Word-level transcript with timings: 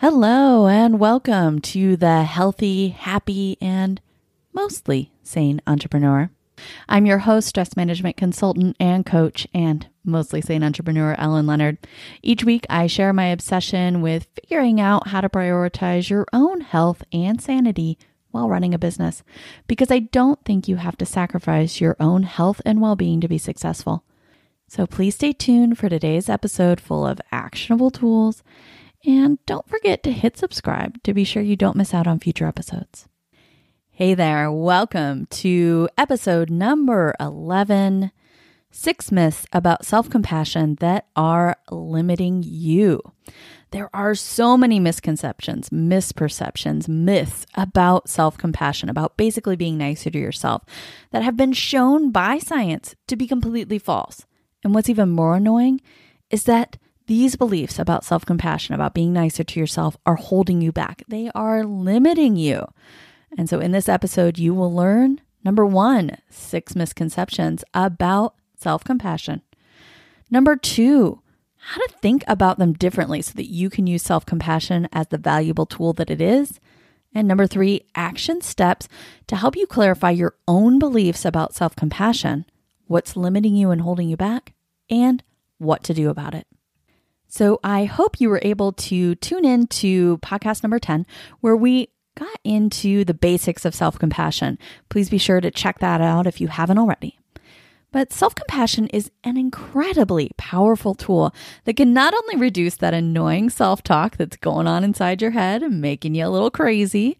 Hello, 0.00 0.66
and 0.66 0.98
welcome 0.98 1.60
to 1.60 1.94
the 1.94 2.22
Healthy, 2.22 2.88
Happy, 2.88 3.58
and 3.60 4.00
Mostly 4.50 5.12
Sane 5.22 5.60
Entrepreneur. 5.66 6.30
I'm 6.88 7.04
your 7.04 7.18
host, 7.18 7.48
stress 7.48 7.76
management 7.76 8.16
consultant 8.16 8.78
and 8.80 9.04
coach, 9.04 9.46
and 9.52 9.88
mostly 10.02 10.40
sane 10.40 10.64
entrepreneur, 10.64 11.14
Ellen 11.18 11.46
Leonard. 11.46 11.76
Each 12.22 12.44
week, 12.44 12.64
I 12.70 12.86
share 12.86 13.12
my 13.12 13.26
obsession 13.26 14.00
with 14.00 14.26
figuring 14.32 14.80
out 14.80 15.08
how 15.08 15.20
to 15.20 15.28
prioritize 15.28 16.08
your 16.08 16.26
own 16.32 16.62
health 16.62 17.02
and 17.12 17.38
sanity 17.38 17.98
while 18.30 18.48
running 18.48 18.72
a 18.72 18.78
business, 18.78 19.22
because 19.66 19.90
I 19.90 19.98
don't 19.98 20.42
think 20.46 20.66
you 20.66 20.76
have 20.76 20.96
to 20.96 21.04
sacrifice 21.04 21.78
your 21.78 21.96
own 22.00 22.22
health 22.22 22.62
and 22.64 22.80
well 22.80 22.96
being 22.96 23.20
to 23.20 23.28
be 23.28 23.36
successful. 23.36 24.04
So 24.66 24.86
please 24.86 25.16
stay 25.16 25.34
tuned 25.34 25.76
for 25.76 25.90
today's 25.90 26.30
episode 26.30 26.80
full 26.80 27.06
of 27.06 27.20
actionable 27.30 27.90
tools 27.90 28.42
and 29.04 29.38
don't 29.46 29.68
forget 29.68 30.02
to 30.02 30.12
hit 30.12 30.36
subscribe 30.36 31.02
to 31.02 31.14
be 31.14 31.24
sure 31.24 31.42
you 31.42 31.56
don't 31.56 31.76
miss 31.76 31.94
out 31.94 32.06
on 32.06 32.18
future 32.18 32.46
episodes. 32.46 33.08
Hey 33.90 34.14
there, 34.14 34.50
welcome 34.50 35.26
to 35.26 35.88
episode 35.96 36.50
number 36.50 37.14
11 37.20 38.12
Six 38.70 39.10
Myths 39.10 39.46
About 39.52 39.84
Self 39.84 40.08
Compassion 40.08 40.76
That 40.80 41.06
Are 41.16 41.56
Limiting 41.70 42.42
You. 42.46 43.00
There 43.72 43.90
are 43.94 44.14
so 44.14 44.56
many 44.56 44.78
misconceptions, 44.80 45.70
misperceptions, 45.70 46.88
myths 46.88 47.46
about 47.54 48.08
self 48.08 48.38
compassion, 48.38 48.88
about 48.88 49.16
basically 49.16 49.56
being 49.56 49.78
nicer 49.78 50.10
to 50.10 50.18
yourself, 50.18 50.62
that 51.10 51.22
have 51.22 51.36
been 51.36 51.52
shown 51.52 52.10
by 52.10 52.38
science 52.38 52.94
to 53.08 53.16
be 53.16 53.26
completely 53.26 53.78
false. 53.78 54.24
And 54.62 54.74
what's 54.74 54.88
even 54.88 55.10
more 55.10 55.36
annoying 55.36 55.80
is 56.30 56.44
that 56.44 56.76
these 57.10 57.34
beliefs 57.34 57.80
about 57.80 58.04
self 58.04 58.24
compassion, 58.24 58.72
about 58.72 58.94
being 58.94 59.12
nicer 59.12 59.42
to 59.42 59.58
yourself, 59.58 59.96
are 60.06 60.14
holding 60.14 60.62
you 60.62 60.70
back. 60.70 61.02
They 61.08 61.28
are 61.34 61.64
limiting 61.64 62.36
you. 62.36 62.68
And 63.36 63.50
so, 63.50 63.58
in 63.58 63.72
this 63.72 63.88
episode, 63.88 64.38
you 64.38 64.54
will 64.54 64.72
learn 64.72 65.20
number 65.42 65.66
one, 65.66 66.18
six 66.28 66.76
misconceptions 66.76 67.64
about 67.74 68.36
self 68.54 68.84
compassion. 68.84 69.42
Number 70.30 70.54
two, 70.54 71.20
how 71.56 71.80
to 71.84 71.94
think 72.00 72.22
about 72.28 72.60
them 72.60 72.74
differently 72.74 73.22
so 73.22 73.32
that 73.34 73.50
you 73.50 73.70
can 73.70 73.88
use 73.88 74.04
self 74.04 74.24
compassion 74.24 74.88
as 74.92 75.08
the 75.08 75.18
valuable 75.18 75.66
tool 75.66 75.92
that 75.94 76.10
it 76.10 76.20
is. 76.20 76.60
And 77.12 77.26
number 77.26 77.48
three, 77.48 77.86
action 77.96 78.40
steps 78.40 78.86
to 79.26 79.34
help 79.34 79.56
you 79.56 79.66
clarify 79.66 80.10
your 80.10 80.36
own 80.46 80.78
beliefs 80.78 81.24
about 81.24 81.56
self 81.56 81.74
compassion, 81.74 82.44
what's 82.86 83.16
limiting 83.16 83.56
you 83.56 83.72
and 83.72 83.80
holding 83.80 84.08
you 84.08 84.16
back, 84.16 84.52
and 84.88 85.24
what 85.58 85.82
to 85.82 85.92
do 85.92 86.08
about 86.08 86.36
it. 86.36 86.46
So 87.30 87.60
I 87.62 87.84
hope 87.84 88.20
you 88.20 88.28
were 88.28 88.40
able 88.42 88.72
to 88.72 89.14
tune 89.14 89.44
in 89.44 89.68
to 89.68 90.18
podcast 90.18 90.62
number 90.62 90.80
10, 90.80 91.06
where 91.40 91.56
we 91.56 91.88
got 92.16 92.38
into 92.44 93.04
the 93.04 93.14
basics 93.14 93.64
of 93.64 93.74
self 93.74 93.98
compassion. 93.98 94.58
Please 94.88 95.08
be 95.08 95.16
sure 95.16 95.40
to 95.40 95.50
check 95.50 95.78
that 95.78 96.00
out 96.00 96.26
if 96.26 96.40
you 96.40 96.48
haven't 96.48 96.78
already. 96.78 97.18
But 97.92 98.12
self 98.12 98.34
compassion 98.34 98.88
is 98.88 99.12
an 99.22 99.36
incredibly 99.36 100.32
powerful 100.36 100.94
tool 100.94 101.32
that 101.64 101.76
can 101.76 101.94
not 101.94 102.14
only 102.14 102.36
reduce 102.36 102.76
that 102.76 102.94
annoying 102.94 103.48
self 103.48 103.82
talk 103.82 104.16
that's 104.16 104.36
going 104.36 104.66
on 104.66 104.82
inside 104.82 105.22
your 105.22 105.30
head 105.30 105.62
and 105.62 105.80
making 105.80 106.16
you 106.16 106.26
a 106.26 106.28
little 106.28 106.50
crazy, 106.50 107.16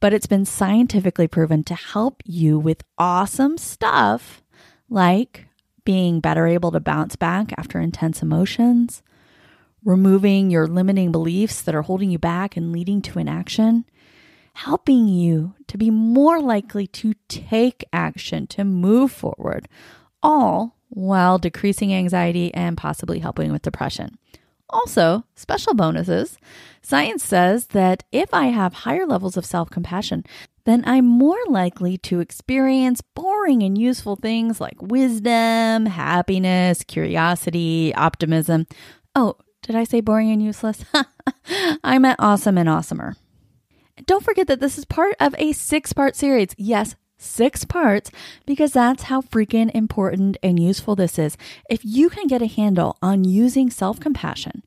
but 0.00 0.14
it's 0.14 0.26
been 0.26 0.46
scientifically 0.46 1.28
proven 1.28 1.62
to 1.64 1.74
help 1.74 2.22
you 2.24 2.58
with 2.58 2.84
awesome 2.96 3.58
stuff 3.58 4.42
like 4.88 5.46
being 5.84 6.20
better 6.20 6.46
able 6.46 6.70
to 6.72 6.80
bounce 6.80 7.16
back 7.16 7.52
after 7.58 7.78
intense 7.80 8.22
emotions, 8.22 9.02
removing 9.84 10.50
your 10.50 10.66
limiting 10.66 11.12
beliefs 11.12 11.62
that 11.62 11.74
are 11.74 11.82
holding 11.82 12.10
you 12.10 12.18
back 12.18 12.56
and 12.56 12.72
leading 12.72 13.02
to 13.02 13.18
inaction, 13.18 13.84
helping 14.54 15.08
you 15.08 15.54
to 15.66 15.78
be 15.78 15.90
more 15.90 16.40
likely 16.40 16.86
to 16.86 17.14
take 17.28 17.84
action, 17.92 18.46
to 18.46 18.64
move 18.64 19.10
forward, 19.10 19.68
all 20.22 20.76
while 20.88 21.38
decreasing 21.38 21.92
anxiety 21.92 22.52
and 22.54 22.76
possibly 22.76 23.18
helping 23.18 23.50
with 23.50 23.62
depression. 23.62 24.18
Also, 24.70 25.24
special 25.34 25.74
bonuses. 25.74 26.38
Science 26.80 27.22
says 27.22 27.68
that 27.68 28.04
if 28.10 28.32
I 28.32 28.46
have 28.46 28.72
higher 28.72 29.06
levels 29.06 29.36
of 29.36 29.44
self 29.44 29.68
compassion, 29.70 30.24
then 30.64 30.82
I'm 30.86 31.06
more 31.06 31.38
likely 31.48 31.98
to 31.98 32.20
experience 32.20 33.00
boring 33.00 33.62
and 33.62 33.76
useful 33.76 34.16
things 34.16 34.60
like 34.60 34.80
wisdom, 34.80 35.86
happiness, 35.86 36.84
curiosity, 36.84 37.92
optimism. 37.94 38.66
Oh, 39.14 39.36
did 39.62 39.76
I 39.76 39.84
say 39.84 40.00
boring 40.00 40.30
and 40.30 40.42
useless? 40.42 40.84
I 41.84 41.98
meant 41.98 42.20
awesome 42.20 42.58
and 42.58 42.68
awesomer. 42.68 43.16
Don't 44.06 44.24
forget 44.24 44.46
that 44.48 44.60
this 44.60 44.78
is 44.78 44.84
part 44.84 45.14
of 45.20 45.34
a 45.38 45.52
six 45.52 45.92
part 45.92 46.16
series. 46.16 46.48
Yes, 46.56 46.96
six 47.18 47.64
parts, 47.64 48.10
because 48.46 48.72
that's 48.72 49.04
how 49.04 49.20
freaking 49.20 49.70
important 49.74 50.36
and 50.42 50.58
useful 50.58 50.96
this 50.96 51.18
is. 51.18 51.36
If 51.70 51.84
you 51.84 52.10
can 52.10 52.26
get 52.26 52.42
a 52.42 52.46
handle 52.46 52.96
on 53.00 53.24
using 53.24 53.70
self 53.70 54.00
compassion 54.00 54.62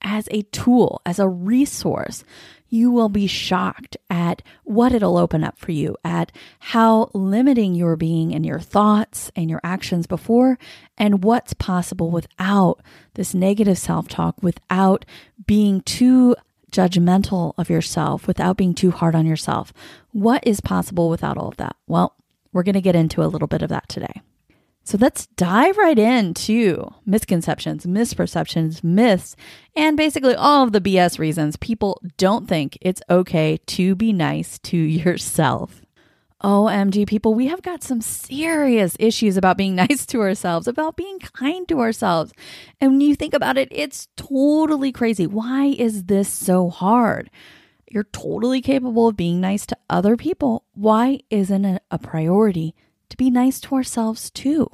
as 0.00 0.28
a 0.30 0.42
tool, 0.42 1.00
as 1.04 1.18
a 1.18 1.28
resource, 1.28 2.24
you 2.72 2.90
will 2.90 3.10
be 3.10 3.26
shocked 3.26 3.98
at 4.08 4.40
what 4.64 4.92
it'll 4.94 5.18
open 5.18 5.44
up 5.44 5.58
for 5.58 5.72
you, 5.72 5.94
at 6.02 6.32
how 6.58 7.10
limiting 7.12 7.74
you're 7.74 7.96
being 7.96 8.30
in 8.32 8.44
your 8.44 8.58
thoughts 8.58 9.30
and 9.36 9.50
your 9.50 9.60
actions 9.62 10.06
before, 10.06 10.58
and 10.96 11.22
what's 11.22 11.52
possible 11.52 12.10
without 12.10 12.80
this 13.12 13.34
negative 13.34 13.76
self 13.76 14.08
talk, 14.08 14.42
without 14.42 15.04
being 15.46 15.82
too 15.82 16.34
judgmental 16.72 17.52
of 17.58 17.68
yourself, 17.68 18.26
without 18.26 18.56
being 18.56 18.72
too 18.72 18.90
hard 18.90 19.14
on 19.14 19.26
yourself. 19.26 19.74
What 20.12 20.42
is 20.46 20.62
possible 20.62 21.10
without 21.10 21.36
all 21.36 21.48
of 21.48 21.58
that? 21.58 21.76
Well, 21.86 22.16
we're 22.54 22.62
going 22.62 22.72
to 22.72 22.80
get 22.80 22.96
into 22.96 23.22
a 23.22 23.28
little 23.28 23.48
bit 23.48 23.60
of 23.60 23.68
that 23.68 23.86
today. 23.90 24.22
So 24.84 24.98
let's 25.00 25.28
dive 25.28 25.78
right 25.78 25.98
into 25.98 26.90
misconceptions, 27.06 27.86
misperceptions, 27.86 28.82
myths, 28.82 29.36
and 29.76 29.96
basically 29.96 30.34
all 30.34 30.64
of 30.64 30.72
the 30.72 30.80
BS 30.80 31.20
reasons 31.20 31.56
people 31.56 32.00
don't 32.16 32.48
think 32.48 32.76
it's 32.80 33.02
okay 33.08 33.58
to 33.66 33.94
be 33.94 34.12
nice 34.12 34.58
to 34.60 34.76
yourself. 34.76 35.82
OMG, 36.42 37.06
people, 37.06 37.34
we 37.34 37.46
have 37.46 37.62
got 37.62 37.84
some 37.84 38.00
serious 38.00 38.96
issues 38.98 39.36
about 39.36 39.56
being 39.56 39.76
nice 39.76 40.04
to 40.06 40.20
ourselves, 40.20 40.66
about 40.66 40.96
being 40.96 41.20
kind 41.20 41.68
to 41.68 41.80
ourselves. 41.80 42.32
And 42.80 42.92
when 42.92 43.00
you 43.00 43.14
think 43.14 43.34
about 43.34 43.56
it, 43.56 43.68
it's 43.70 44.08
totally 44.16 44.90
crazy. 44.90 45.28
Why 45.28 45.66
is 45.66 46.04
this 46.04 46.28
so 46.28 46.68
hard? 46.68 47.30
You're 47.88 48.04
totally 48.04 48.60
capable 48.60 49.06
of 49.06 49.16
being 49.16 49.40
nice 49.40 49.64
to 49.66 49.76
other 49.88 50.16
people. 50.16 50.64
Why 50.72 51.20
isn't 51.30 51.64
it 51.64 51.82
a 51.92 51.98
priority 51.98 52.74
to 53.12 53.16
be 53.16 53.30
nice 53.30 53.60
to 53.60 53.74
ourselves 53.74 54.30
too. 54.30 54.68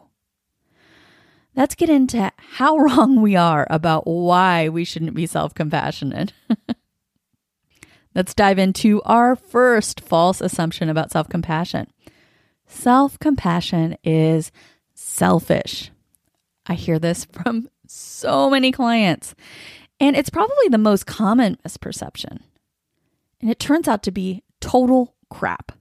Let's 1.54 1.74
get 1.74 1.90
into 1.90 2.30
how 2.36 2.78
wrong 2.78 3.20
we 3.20 3.34
are 3.34 3.66
about 3.68 4.06
why 4.06 4.68
we 4.68 4.84
shouldn't 4.84 5.14
be 5.14 5.26
self 5.26 5.54
compassionate. 5.54 6.32
Let's 8.14 8.34
dive 8.34 8.58
into 8.58 9.02
our 9.02 9.36
first 9.36 10.00
false 10.00 10.40
assumption 10.40 10.88
about 10.88 11.10
self 11.10 11.28
compassion. 11.28 11.88
Self 12.66 13.18
compassion 13.18 13.96
is 14.04 14.52
selfish. 14.94 15.90
I 16.66 16.74
hear 16.74 16.98
this 16.98 17.24
from 17.32 17.68
so 17.88 18.48
many 18.50 18.70
clients, 18.70 19.34
and 19.98 20.14
it's 20.16 20.30
probably 20.30 20.68
the 20.70 20.78
most 20.78 21.06
common 21.06 21.58
misperception. 21.66 22.38
And 23.40 23.50
it 23.50 23.58
turns 23.58 23.88
out 23.88 24.04
to 24.04 24.12
be 24.12 24.44
total 24.60 25.14
crap. 25.28 25.72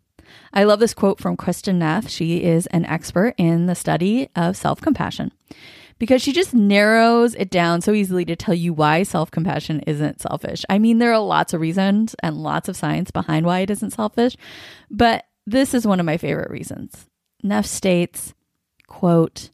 I 0.53 0.63
love 0.63 0.79
this 0.79 0.93
quote 0.93 1.19
from 1.19 1.37
Kristin 1.37 1.75
Neff. 1.75 2.09
She 2.09 2.43
is 2.43 2.67
an 2.67 2.85
expert 2.85 3.33
in 3.37 3.65
the 3.65 3.75
study 3.75 4.29
of 4.35 4.57
self 4.57 4.81
compassion 4.81 5.31
because 5.99 6.21
she 6.21 6.33
just 6.33 6.53
narrows 6.53 7.35
it 7.35 7.49
down 7.49 7.81
so 7.81 7.93
easily 7.93 8.25
to 8.25 8.35
tell 8.35 8.55
you 8.55 8.73
why 8.73 9.03
self 9.03 9.31
compassion 9.31 9.81
isn't 9.81 10.21
selfish. 10.21 10.63
I 10.69 10.79
mean, 10.79 10.99
there 10.99 11.13
are 11.13 11.19
lots 11.19 11.53
of 11.53 11.61
reasons 11.61 12.15
and 12.21 12.37
lots 12.37 12.69
of 12.69 12.75
science 12.75 13.11
behind 13.11 13.45
why 13.45 13.59
it 13.59 13.69
isn't 13.69 13.91
selfish, 13.91 14.35
but 14.89 15.25
this 15.45 15.73
is 15.73 15.87
one 15.87 15.99
of 15.99 16.05
my 16.05 16.17
favorite 16.17 16.51
reasons. 16.51 17.07
Neff 17.43 17.65
states, 17.65 18.33
quote, 18.87 19.51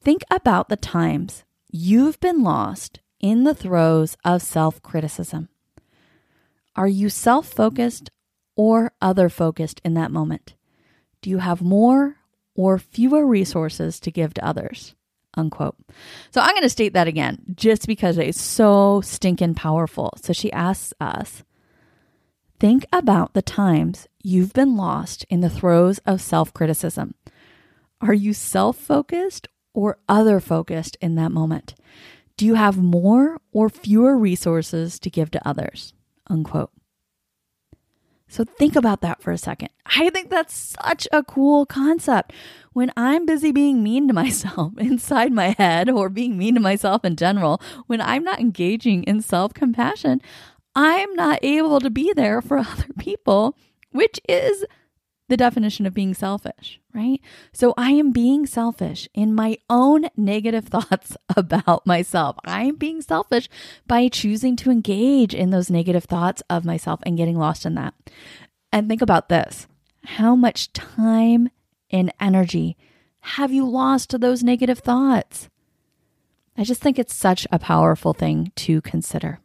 Think 0.00 0.22
about 0.30 0.68
the 0.68 0.76
times 0.76 1.44
you've 1.70 2.20
been 2.20 2.42
lost 2.42 3.00
in 3.20 3.44
the 3.44 3.54
throes 3.54 4.16
of 4.24 4.42
self 4.42 4.82
criticism. 4.82 5.48
Are 6.74 6.88
you 6.88 7.08
self 7.08 7.48
focused 7.48 8.10
or 8.56 8.92
other 9.00 9.28
focused 9.28 9.80
in 9.84 9.94
that 9.94 10.10
moment? 10.10 10.54
Do 11.20 11.30
you 11.30 11.38
have 11.38 11.62
more 11.62 12.16
or 12.54 12.78
fewer 12.78 13.26
resources 13.26 14.00
to 14.00 14.10
give 14.10 14.34
to 14.34 14.44
others? 14.44 14.94
Unquote. 15.34 15.76
So 16.30 16.40
I'm 16.40 16.50
going 16.50 16.62
to 16.62 16.68
state 16.68 16.92
that 16.92 17.08
again 17.08 17.38
just 17.54 17.86
because 17.86 18.18
it's 18.18 18.40
so 18.40 19.00
stinking 19.02 19.54
powerful. 19.54 20.12
So 20.22 20.32
she 20.32 20.52
asks 20.52 20.92
us 21.00 21.42
think 22.60 22.84
about 22.92 23.32
the 23.32 23.42
times 23.42 24.06
you've 24.22 24.52
been 24.52 24.76
lost 24.76 25.24
in 25.30 25.40
the 25.40 25.50
throes 25.50 25.98
of 26.06 26.20
self 26.20 26.52
criticism. 26.52 27.14
Are 28.00 28.12
you 28.12 28.34
self 28.34 28.76
focused 28.76 29.48
or 29.72 29.98
other 30.08 30.38
focused 30.38 30.96
in 31.00 31.14
that 31.14 31.32
moment? 31.32 31.74
Do 32.36 32.44
you 32.44 32.54
have 32.54 32.76
more 32.76 33.40
or 33.52 33.68
fewer 33.68 34.18
resources 34.18 34.98
to 34.98 35.10
give 35.10 35.30
to 35.30 35.48
others? 35.48 35.94
Unquote. 36.28 36.72
So 38.32 38.44
think 38.44 38.76
about 38.76 39.02
that 39.02 39.20
for 39.20 39.30
a 39.30 39.36
second. 39.36 39.68
I 39.84 40.08
think 40.08 40.30
that's 40.30 40.74
such 40.82 41.06
a 41.12 41.22
cool 41.22 41.66
concept. 41.66 42.32
When 42.72 42.90
I'm 42.96 43.26
busy 43.26 43.52
being 43.52 43.82
mean 43.82 44.08
to 44.08 44.14
myself 44.24 44.72
inside 44.78 45.34
my 45.34 45.54
head 45.58 45.90
or 45.90 46.08
being 46.08 46.38
mean 46.38 46.54
to 46.54 46.60
myself 46.60 47.04
in 47.04 47.16
general, 47.16 47.60
when 47.88 48.00
I'm 48.00 48.24
not 48.24 48.40
engaging 48.40 49.02
in 49.04 49.20
self 49.20 49.52
compassion, 49.52 50.22
I'm 50.74 51.12
not 51.12 51.40
able 51.42 51.78
to 51.80 51.90
be 51.90 52.14
there 52.14 52.40
for 52.40 52.56
other 52.72 52.86
people, 52.98 53.54
which 53.90 54.18
is 54.26 54.64
the 55.32 55.36
definition 55.38 55.86
of 55.86 55.94
being 55.94 56.12
selfish, 56.12 56.78
right? 56.92 57.18
So 57.54 57.72
I 57.78 57.92
am 57.92 58.12
being 58.12 58.44
selfish 58.44 59.08
in 59.14 59.34
my 59.34 59.56
own 59.70 60.10
negative 60.14 60.64
thoughts 60.68 61.16
about 61.34 61.86
myself. 61.86 62.36
I 62.44 62.64
am 62.64 62.76
being 62.76 63.00
selfish 63.00 63.48
by 63.86 64.08
choosing 64.08 64.56
to 64.56 64.70
engage 64.70 65.34
in 65.34 65.48
those 65.48 65.70
negative 65.70 66.04
thoughts 66.04 66.42
of 66.50 66.66
myself 66.66 67.00
and 67.04 67.16
getting 67.16 67.38
lost 67.38 67.64
in 67.64 67.76
that. 67.76 67.94
And 68.70 68.90
think 68.90 69.00
about 69.00 69.30
this 69.30 69.66
how 70.04 70.36
much 70.36 70.70
time 70.74 71.48
and 71.90 72.12
energy 72.20 72.76
have 73.20 73.54
you 73.54 73.66
lost 73.66 74.10
to 74.10 74.18
those 74.18 74.42
negative 74.42 74.80
thoughts? 74.80 75.48
I 76.58 76.64
just 76.64 76.82
think 76.82 76.98
it's 76.98 77.14
such 77.14 77.46
a 77.50 77.58
powerful 77.58 78.12
thing 78.12 78.52
to 78.56 78.82
consider. 78.82 79.40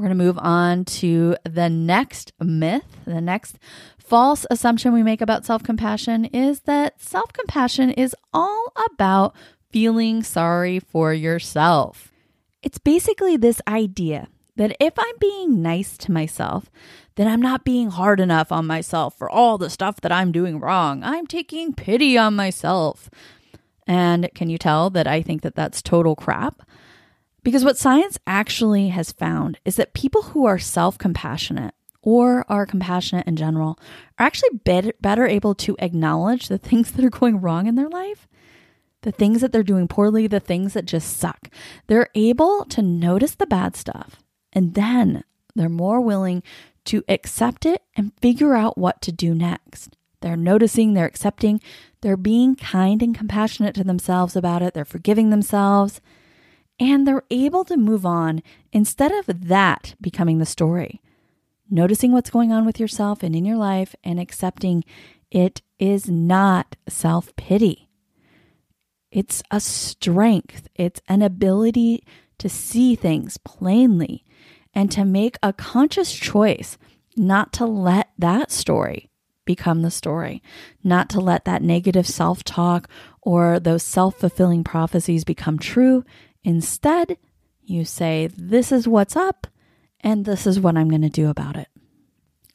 We're 0.00 0.06
going 0.06 0.18
to 0.18 0.24
move 0.24 0.38
on 0.38 0.86
to 0.86 1.36
the 1.44 1.68
next 1.68 2.32
myth. 2.40 2.86
The 3.04 3.20
next 3.20 3.58
false 3.98 4.46
assumption 4.50 4.94
we 4.94 5.02
make 5.02 5.20
about 5.20 5.44
self 5.44 5.62
compassion 5.62 6.24
is 6.24 6.60
that 6.60 7.02
self 7.02 7.34
compassion 7.34 7.90
is 7.90 8.16
all 8.32 8.72
about 8.94 9.34
feeling 9.70 10.22
sorry 10.22 10.80
for 10.80 11.12
yourself. 11.12 12.14
It's 12.62 12.78
basically 12.78 13.36
this 13.36 13.60
idea 13.68 14.28
that 14.56 14.74
if 14.80 14.94
I'm 14.98 15.18
being 15.20 15.60
nice 15.60 15.98
to 15.98 16.12
myself, 16.12 16.70
then 17.16 17.28
I'm 17.28 17.42
not 17.42 17.66
being 17.66 17.90
hard 17.90 18.20
enough 18.20 18.50
on 18.50 18.66
myself 18.66 19.18
for 19.18 19.28
all 19.28 19.58
the 19.58 19.68
stuff 19.68 20.00
that 20.00 20.12
I'm 20.12 20.32
doing 20.32 20.60
wrong. 20.60 21.02
I'm 21.04 21.26
taking 21.26 21.74
pity 21.74 22.16
on 22.16 22.34
myself. 22.34 23.10
And 23.86 24.30
can 24.34 24.48
you 24.48 24.56
tell 24.56 24.88
that 24.88 25.06
I 25.06 25.20
think 25.20 25.42
that 25.42 25.56
that's 25.56 25.82
total 25.82 26.16
crap? 26.16 26.62
Because 27.42 27.64
what 27.64 27.78
science 27.78 28.18
actually 28.26 28.88
has 28.88 29.12
found 29.12 29.58
is 29.64 29.76
that 29.76 29.94
people 29.94 30.22
who 30.22 30.44
are 30.46 30.58
self 30.58 30.98
compassionate 30.98 31.74
or 32.02 32.44
are 32.48 32.66
compassionate 32.66 33.26
in 33.26 33.36
general 33.36 33.78
are 34.18 34.26
actually 34.26 34.58
better, 34.64 34.92
better 35.00 35.26
able 35.26 35.54
to 35.54 35.76
acknowledge 35.78 36.48
the 36.48 36.58
things 36.70 36.92
that 36.92 37.04
are 37.04 37.10
going 37.10 37.40
wrong 37.40 37.66
in 37.66 37.74
their 37.74 37.88
life, 37.88 38.28
the 39.02 39.12
things 39.12 39.40
that 39.40 39.52
they're 39.52 39.62
doing 39.62 39.88
poorly, 39.88 40.26
the 40.26 40.40
things 40.40 40.74
that 40.74 40.84
just 40.84 41.16
suck. 41.16 41.48
They're 41.86 42.10
able 42.14 42.64
to 42.66 42.82
notice 42.82 43.34
the 43.34 43.46
bad 43.46 43.76
stuff 43.76 44.16
and 44.52 44.74
then 44.74 45.24
they're 45.54 45.68
more 45.68 46.00
willing 46.00 46.42
to 46.86 47.04
accept 47.08 47.66
it 47.66 47.82
and 47.96 48.12
figure 48.20 48.54
out 48.54 48.78
what 48.78 49.00
to 49.02 49.12
do 49.12 49.34
next. 49.34 49.96
They're 50.20 50.36
noticing, 50.36 50.92
they're 50.92 51.06
accepting, 51.06 51.60
they're 52.02 52.16
being 52.16 52.54
kind 52.54 53.02
and 53.02 53.14
compassionate 53.14 53.74
to 53.76 53.84
themselves 53.84 54.36
about 54.36 54.62
it, 54.62 54.74
they're 54.74 54.84
forgiving 54.84 55.30
themselves 55.30 56.00
and 56.80 57.06
they're 57.06 57.22
able 57.30 57.64
to 57.66 57.76
move 57.76 58.06
on 58.06 58.42
instead 58.72 59.12
of 59.12 59.48
that 59.48 59.94
becoming 60.00 60.38
the 60.38 60.46
story. 60.46 61.02
Noticing 61.70 62.10
what's 62.10 62.30
going 62.30 62.50
on 62.50 62.64
with 62.64 62.80
yourself 62.80 63.22
and 63.22 63.36
in 63.36 63.44
your 63.44 63.58
life 63.58 63.94
and 64.02 64.18
accepting 64.18 64.82
it 65.30 65.62
is 65.78 66.08
not 66.08 66.74
self 66.88 67.36
pity. 67.36 67.88
It's 69.12 69.42
a 69.50 69.60
strength, 69.60 70.68
it's 70.74 71.00
an 71.08 71.22
ability 71.22 72.04
to 72.38 72.48
see 72.48 72.96
things 72.96 73.36
plainly 73.36 74.24
and 74.72 74.90
to 74.90 75.04
make 75.04 75.36
a 75.42 75.52
conscious 75.52 76.12
choice 76.12 76.78
not 77.16 77.52
to 77.52 77.66
let 77.66 78.10
that 78.18 78.50
story 78.50 79.10
become 79.44 79.82
the 79.82 79.90
story, 79.90 80.42
not 80.82 81.10
to 81.10 81.20
let 81.20 81.44
that 81.44 81.62
negative 81.62 82.06
self 82.06 82.42
talk 82.42 82.88
or 83.20 83.60
those 83.60 83.82
self 83.82 84.16
fulfilling 84.16 84.64
prophecies 84.64 85.24
become 85.24 85.58
true 85.58 86.04
Instead, 86.42 87.18
you 87.62 87.84
say, 87.84 88.28
This 88.36 88.72
is 88.72 88.88
what's 88.88 89.16
up, 89.16 89.46
and 90.00 90.24
this 90.24 90.46
is 90.46 90.60
what 90.60 90.76
I'm 90.76 90.88
going 90.88 91.02
to 91.02 91.08
do 91.08 91.28
about 91.28 91.56
it. 91.56 91.68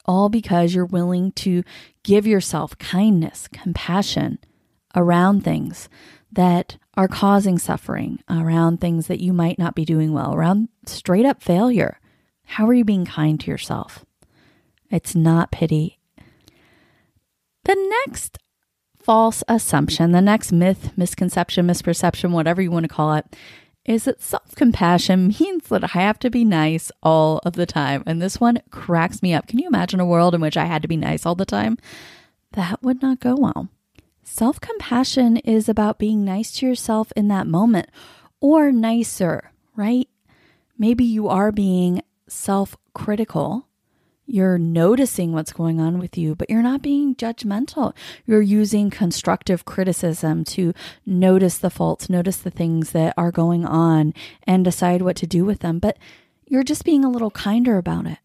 All 0.04 0.28
because 0.28 0.74
you're 0.74 0.84
willing 0.84 1.32
to 1.32 1.64
give 2.02 2.26
yourself 2.26 2.78
kindness, 2.78 3.48
compassion 3.48 4.38
around 4.94 5.42
things 5.42 5.88
that 6.32 6.76
are 6.96 7.08
causing 7.08 7.58
suffering, 7.58 8.20
around 8.28 8.80
things 8.80 9.06
that 9.06 9.20
you 9.20 9.32
might 9.32 9.58
not 9.58 9.74
be 9.74 9.84
doing 9.84 10.12
well, 10.12 10.34
around 10.34 10.68
straight 10.86 11.26
up 11.26 11.42
failure. 11.42 12.00
How 12.44 12.66
are 12.66 12.74
you 12.74 12.84
being 12.84 13.04
kind 13.04 13.38
to 13.40 13.50
yourself? 13.50 14.04
It's 14.90 15.14
not 15.14 15.50
pity. 15.50 15.98
The 17.64 17.76
next 18.06 18.38
false 18.98 19.42
assumption, 19.48 20.12
the 20.12 20.20
next 20.20 20.52
myth, 20.52 20.92
misconception, 20.96 21.66
misperception, 21.66 22.30
whatever 22.30 22.62
you 22.62 22.70
want 22.70 22.84
to 22.84 22.88
call 22.88 23.14
it, 23.14 23.24
is 23.86 24.04
that 24.04 24.20
self 24.20 24.54
compassion 24.54 25.28
means 25.40 25.68
that 25.68 25.84
I 25.84 26.00
have 26.00 26.18
to 26.20 26.30
be 26.30 26.44
nice 26.44 26.92
all 27.02 27.40
of 27.44 27.54
the 27.54 27.66
time. 27.66 28.02
And 28.06 28.20
this 28.20 28.40
one 28.40 28.60
cracks 28.70 29.22
me 29.22 29.32
up. 29.32 29.46
Can 29.46 29.58
you 29.58 29.66
imagine 29.66 30.00
a 30.00 30.06
world 30.06 30.34
in 30.34 30.40
which 30.40 30.56
I 30.56 30.64
had 30.66 30.82
to 30.82 30.88
be 30.88 30.96
nice 30.96 31.24
all 31.24 31.34
the 31.34 31.46
time? 31.46 31.78
That 32.52 32.82
would 32.82 33.00
not 33.02 33.20
go 33.20 33.36
well. 33.36 33.68
Self 34.22 34.60
compassion 34.60 35.36
is 35.38 35.68
about 35.68 35.98
being 35.98 36.24
nice 36.24 36.50
to 36.52 36.66
yourself 36.66 37.12
in 37.16 37.28
that 37.28 37.46
moment 37.46 37.88
or 38.40 38.72
nicer, 38.72 39.52
right? 39.76 40.08
Maybe 40.76 41.04
you 41.04 41.28
are 41.28 41.52
being 41.52 42.02
self 42.28 42.76
critical 42.92 43.65
you're 44.26 44.58
noticing 44.58 45.32
what's 45.32 45.52
going 45.52 45.80
on 45.80 45.98
with 45.98 46.18
you, 46.18 46.34
but 46.34 46.50
you're 46.50 46.62
not 46.62 46.82
being 46.82 47.14
judgmental. 47.14 47.94
You're 48.26 48.42
using 48.42 48.90
constructive 48.90 49.64
criticism 49.64 50.44
to 50.44 50.74
notice 51.06 51.58
the 51.58 51.70
faults, 51.70 52.10
notice 52.10 52.36
the 52.36 52.50
things 52.50 52.90
that 52.90 53.14
are 53.16 53.30
going 53.30 53.64
on, 53.64 54.12
and 54.42 54.64
decide 54.64 55.02
what 55.02 55.16
to 55.16 55.26
do 55.26 55.44
with 55.44 55.60
them. 55.60 55.78
But 55.78 55.96
you're 56.46 56.64
just 56.64 56.84
being 56.84 57.04
a 57.04 57.10
little 57.10 57.30
kinder 57.30 57.78
about 57.78 58.06
it. 58.06 58.18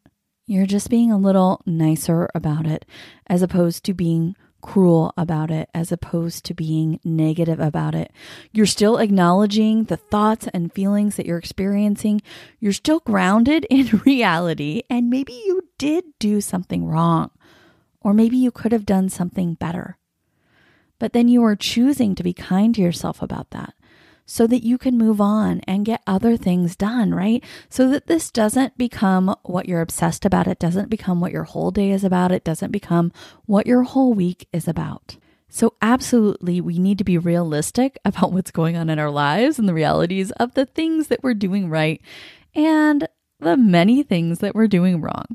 You're 0.47 0.65
just 0.65 0.89
being 0.89 1.11
a 1.11 1.17
little 1.17 1.61
nicer 1.65 2.29
about 2.33 2.65
it, 2.65 2.85
as 3.27 3.41
opposed 3.41 3.83
to 3.85 3.93
being 3.93 4.35
cruel 4.61 5.13
about 5.17 5.51
it 5.51 5.69
as 5.73 5.91
opposed 5.91 6.45
to 6.45 6.53
being 6.53 6.99
negative 7.03 7.59
about 7.59 7.95
it. 7.95 8.11
You're 8.51 8.65
still 8.65 8.97
acknowledging 8.97 9.85
the 9.85 9.97
thoughts 9.97 10.47
and 10.53 10.71
feelings 10.73 11.15
that 11.15 11.25
you're 11.25 11.37
experiencing. 11.37 12.21
You're 12.59 12.73
still 12.73 12.99
grounded 12.99 13.65
in 13.69 13.87
reality, 14.05 14.83
and 14.89 15.09
maybe 15.09 15.33
you 15.33 15.63
did 15.77 16.05
do 16.19 16.41
something 16.41 16.85
wrong, 16.85 17.31
or 18.01 18.13
maybe 18.13 18.37
you 18.37 18.51
could 18.51 18.71
have 18.71 18.85
done 18.85 19.09
something 19.09 19.55
better. 19.55 19.97
But 20.99 21.13
then 21.13 21.27
you 21.27 21.43
are 21.43 21.55
choosing 21.55 22.13
to 22.15 22.23
be 22.23 22.33
kind 22.33 22.75
to 22.75 22.81
yourself 22.81 23.21
about 23.21 23.49
that 23.49 23.73
so 24.31 24.47
that 24.47 24.63
you 24.63 24.77
can 24.77 24.97
move 24.97 25.19
on 25.19 25.59
and 25.67 25.83
get 25.83 26.01
other 26.07 26.37
things 26.37 26.77
done, 26.77 27.13
right? 27.13 27.43
So 27.67 27.89
that 27.89 28.07
this 28.07 28.31
doesn't 28.31 28.77
become 28.77 29.35
what 29.43 29.67
you're 29.67 29.81
obsessed 29.81 30.23
about. 30.23 30.47
It 30.47 30.57
doesn't 30.57 30.89
become 30.89 31.19
what 31.19 31.33
your 31.33 31.43
whole 31.43 31.69
day 31.69 31.91
is 31.91 32.05
about. 32.05 32.31
It 32.31 32.45
doesn't 32.45 32.71
become 32.71 33.11
what 33.45 33.67
your 33.67 33.83
whole 33.83 34.13
week 34.13 34.47
is 34.53 34.69
about. 34.69 35.17
So, 35.49 35.73
absolutely, 35.81 36.61
we 36.61 36.79
need 36.79 36.97
to 36.99 37.03
be 37.03 37.17
realistic 37.17 37.99
about 38.05 38.31
what's 38.31 38.51
going 38.51 38.77
on 38.77 38.89
in 38.89 38.99
our 38.99 39.11
lives 39.11 39.59
and 39.59 39.67
the 39.67 39.73
realities 39.73 40.31
of 40.31 40.53
the 40.53 40.65
things 40.65 41.07
that 41.07 41.23
we're 41.23 41.33
doing 41.33 41.69
right 41.69 42.01
and 42.55 43.09
the 43.41 43.57
many 43.57 44.01
things 44.01 44.39
that 44.39 44.55
we're 44.55 44.67
doing 44.67 45.01
wrong. 45.01 45.25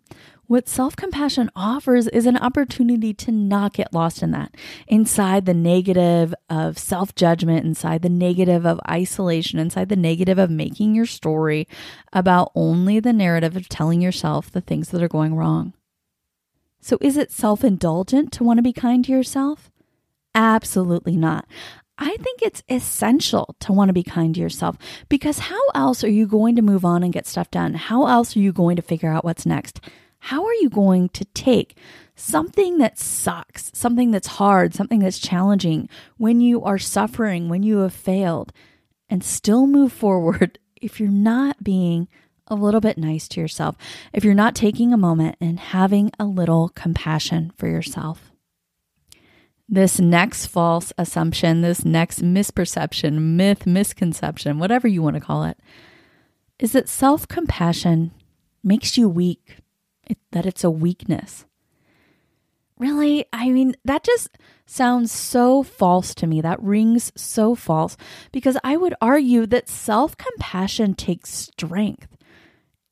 What 0.49 0.69
self 0.69 0.95
compassion 0.95 1.51
offers 1.57 2.07
is 2.07 2.25
an 2.25 2.37
opportunity 2.37 3.13
to 3.15 3.33
not 3.33 3.73
get 3.73 3.93
lost 3.93 4.23
in 4.23 4.31
that, 4.31 4.55
inside 4.87 5.45
the 5.45 5.55
negative 5.55 6.35
of 6.49 6.79
self 6.79 7.15
judgment, 7.17 7.67
inside 7.67 8.03
the 8.03 8.09
negative 8.09 8.65
of 8.65 8.81
isolation, 8.89 9.59
inside 9.59 9.89
the 9.89 9.97
negative 9.97 10.39
of 10.39 10.51
making 10.51 10.95
your 10.95 11.07
story 11.07 11.67
about 12.13 12.53
only 12.55 13.01
the 13.01 13.13
narrative 13.13 13.57
of 13.57 13.69
telling 13.69 14.01
yourself 14.01 14.51
the 14.51 14.61
things 14.61 14.91
that 14.91 15.03
are 15.03 15.09
going 15.09 15.35
wrong. 15.35 15.73
So, 16.81 16.97
is 17.01 17.17
it 17.17 17.33
self 17.33 17.65
indulgent 17.65 18.33
to 18.35 18.45
want 18.45 18.59
to 18.59 18.63
be 18.63 18.73
kind 18.73 19.05
to 19.07 19.13
yourself? 19.13 19.73
Absolutely 20.33 21.17
not. 21.17 21.47
I 21.99 22.17
think 22.19 22.43
it's 22.43 22.63
essential 22.69 23.57
to 23.61 23.73
want 23.73 23.89
to 23.89 23.95
be 23.95 24.05
kind 24.05 24.35
to 24.35 24.41
yourself 24.41 24.77
because 25.09 25.39
how 25.39 25.63
else 25.75 26.05
are 26.05 26.11
you 26.11 26.27
going 26.27 26.55
to 26.55 26.63
move 26.63 26.85
on 26.85 27.03
and 27.03 27.13
get 27.13 27.27
stuff 27.27 27.51
done? 27.51 27.75
How 27.75 28.07
else 28.07 28.37
are 28.37 28.41
you 28.41 28.53
going 28.53 28.77
to 28.77 28.83
figure 28.83 29.11
out 29.11 29.25
what's 29.25 29.47
next? 29.47 29.81
How 30.27 30.45
are 30.45 30.55
you 30.55 30.69
going 30.69 31.11
to 31.11 31.25
take 31.25 31.77
something 32.17 32.79
that 32.79 32.99
sucks, 32.99 33.71
something 33.73 34.11
that's 34.11 34.27
hard, 34.27 34.75
something 34.75 34.99
that's 34.99 35.21
challenging 35.21 35.89
when 36.17 36.41
you 36.41 36.65
are 36.65 36.79
suffering, 36.79 37.49
when 37.49 37.63
you 37.63 37.79
have 37.79 37.95
failed, 37.95 38.53
and 39.09 39.23
still 39.23 39.69
move 39.69 39.93
forward 39.93 40.59
if 40.83 40.99
you're 40.99 41.09
not 41.09 41.63
being 41.63 42.09
a 42.49 42.57
little 42.57 42.81
bit 42.81 42.99
nice 42.99 43.29
to 43.29 43.41
yourself, 43.41 43.77
if 44.13 44.25
you're 44.25 44.35
not 44.35 44.57
taking 44.57 44.93
a 44.93 44.97
moment 44.97 45.37
and 45.41 45.61
having 45.61 46.11
a 46.19 46.25
little 46.25 46.71
compassion 46.71 47.53
for 47.57 47.69
yourself? 47.69 48.33
This 49.69 50.01
next 50.01 50.47
false 50.47 50.93
assumption, 50.99 51.61
this 51.61 51.85
next 51.85 52.21
misperception, 52.21 53.37
myth, 53.37 53.65
misconception, 53.65 54.59
whatever 54.59 54.89
you 54.89 55.03
want 55.03 55.15
to 55.15 55.21
call 55.21 55.45
it, 55.45 55.57
is 56.59 56.73
that 56.73 56.89
self 56.89 57.29
compassion 57.29 58.11
makes 58.65 58.99
you 58.99 59.09
weak, 59.09 59.59
it, 60.07 60.19
that 60.33 60.47
it's 60.47 60.65
a 60.65 60.71
weakness. 60.71 61.45
Really? 62.79 63.25
I 63.33 63.51
mean, 63.51 63.75
that 63.85 64.05
just 64.05 64.29
sounds 64.67 65.11
so 65.11 65.63
false 65.63 66.15
to 66.17 66.27
me. 66.27 66.41
That 66.43 66.63
rings 66.63 67.11
so 67.17 67.55
false 67.55 67.97
because 68.33 68.59
I 68.63 68.77
would 68.77 68.95
argue 69.01 69.47
that 69.47 69.69
self 69.69 70.17
compassion 70.17 70.95
takes 70.95 71.31
strength. 71.31 72.17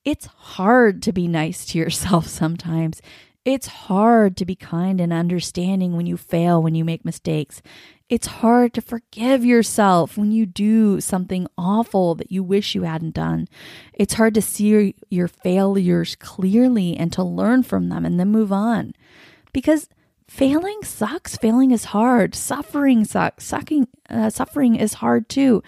It's 0.05 0.27
hard 0.27 1.03
to 1.03 1.13
be 1.13 1.29
nice 1.29 1.67
to 1.67 1.79
yourself 1.79 2.27
sometimes. 2.29 3.03
It's 3.45 3.67
hard 3.67 4.39
to 4.39 4.47
be 4.47 4.57
kind 4.57 5.03
and 5.03 5.13
understanding 5.13 5.97
when 5.97 6.07
you 6.07 6.17
fail, 6.17 6.63
when 6.63 6.75
you 6.75 6.85
make 6.85 7.05
mistakes. 7.05 7.61
It's 8.11 8.27
hard 8.27 8.75
to 8.75 8.83
forgive 8.83 9.45
yourself 9.45 10.19
when 10.19 10.31
you 10.31 10.45
do 10.45 11.01
something 11.01 11.47
awful 11.57 12.15
that 12.17 12.31
you 12.31 12.43
wish 12.43 12.75
you 12.75 12.83
hadn't 12.83 13.15
done. 13.15 13.49
It's 13.95 14.15
hard 14.15 14.35
to 14.35 14.43
see 14.43 14.95
your 15.09 15.29
failures 15.29 16.15
clearly 16.17 16.97
and 16.97 17.11
to 17.15 17.23
learn 17.25 17.63
from 17.63 17.89
them 17.89 18.05
and 18.05 18.21
then 18.21 18.29
move 18.29 18.53
on. 18.53 18.93
Because 19.55 19.89
failing 20.29 20.83
sucks. 20.83 21.37
Failing 21.39 21.71
is 21.71 21.87
hard. 21.87 22.35
Suffering 22.35 23.07
sucks. 23.07 23.45
Sucking, 23.45 23.89
uh, 24.11 24.29
suffering 24.29 24.77
is 24.77 24.95
hard 24.95 25.31
too. 25.31 25.63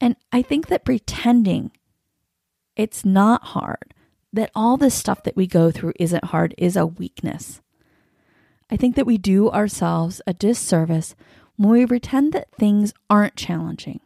And 0.00 0.14
I 0.30 0.42
think 0.42 0.68
that 0.68 0.84
pretending 0.84 1.72
it's 2.76 3.04
not 3.04 3.42
hard, 3.46 3.94
that 4.32 4.52
all 4.54 4.76
this 4.76 4.94
stuff 4.94 5.24
that 5.24 5.36
we 5.36 5.46
go 5.46 5.72
through 5.72 5.92
isn't 5.98 6.26
hard, 6.26 6.54
is 6.56 6.76
a 6.76 6.86
weakness. 6.86 7.60
I 8.70 8.76
think 8.76 8.94
that 8.94 9.06
we 9.06 9.18
do 9.18 9.50
ourselves 9.50 10.22
a 10.26 10.32
disservice 10.32 11.16
when 11.60 11.72
we 11.72 11.86
pretend 11.86 12.32
that 12.32 12.50
things 12.52 12.94
aren't 13.10 13.36
challenging. 13.36 14.00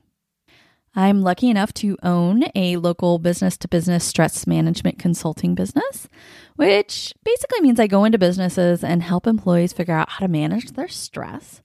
I'm 0.96 1.22
lucky 1.22 1.48
enough 1.48 1.72
to 1.74 1.96
own 2.02 2.42
a 2.56 2.78
local 2.78 3.20
business 3.20 3.56
to 3.58 3.68
business 3.68 4.04
stress 4.04 4.44
management 4.44 4.98
consulting 4.98 5.54
business, 5.54 6.08
which 6.56 7.14
basically 7.22 7.60
means 7.60 7.78
I 7.78 7.86
go 7.86 8.02
into 8.04 8.18
businesses 8.18 8.82
and 8.82 9.04
help 9.04 9.28
employees 9.28 9.72
figure 9.72 9.94
out 9.94 10.08
how 10.08 10.26
to 10.26 10.28
manage 10.28 10.72
their 10.72 10.88
stress. 10.88 11.62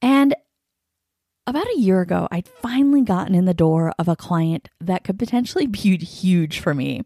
And 0.00 0.34
about 1.46 1.66
a 1.66 1.78
year 1.78 2.00
ago, 2.00 2.26
I'd 2.30 2.48
finally 2.48 3.02
gotten 3.02 3.34
in 3.34 3.44
the 3.44 3.52
door 3.52 3.92
of 3.98 4.08
a 4.08 4.16
client 4.16 4.70
that 4.80 5.04
could 5.04 5.18
potentially 5.18 5.66
be 5.66 5.98
huge 5.98 6.58
for 6.58 6.72
me. 6.72 7.02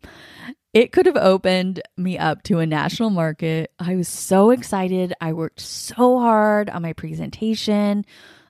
It 0.72 0.92
could 0.92 1.06
have 1.06 1.16
opened 1.16 1.82
me 1.96 2.16
up 2.16 2.44
to 2.44 2.60
a 2.60 2.66
national 2.66 3.10
market. 3.10 3.72
I 3.78 3.96
was 3.96 4.06
so 4.06 4.50
excited. 4.50 5.12
I 5.20 5.32
worked 5.32 5.60
so 5.60 6.20
hard 6.20 6.70
on 6.70 6.82
my 6.82 6.92
presentation. 6.92 8.04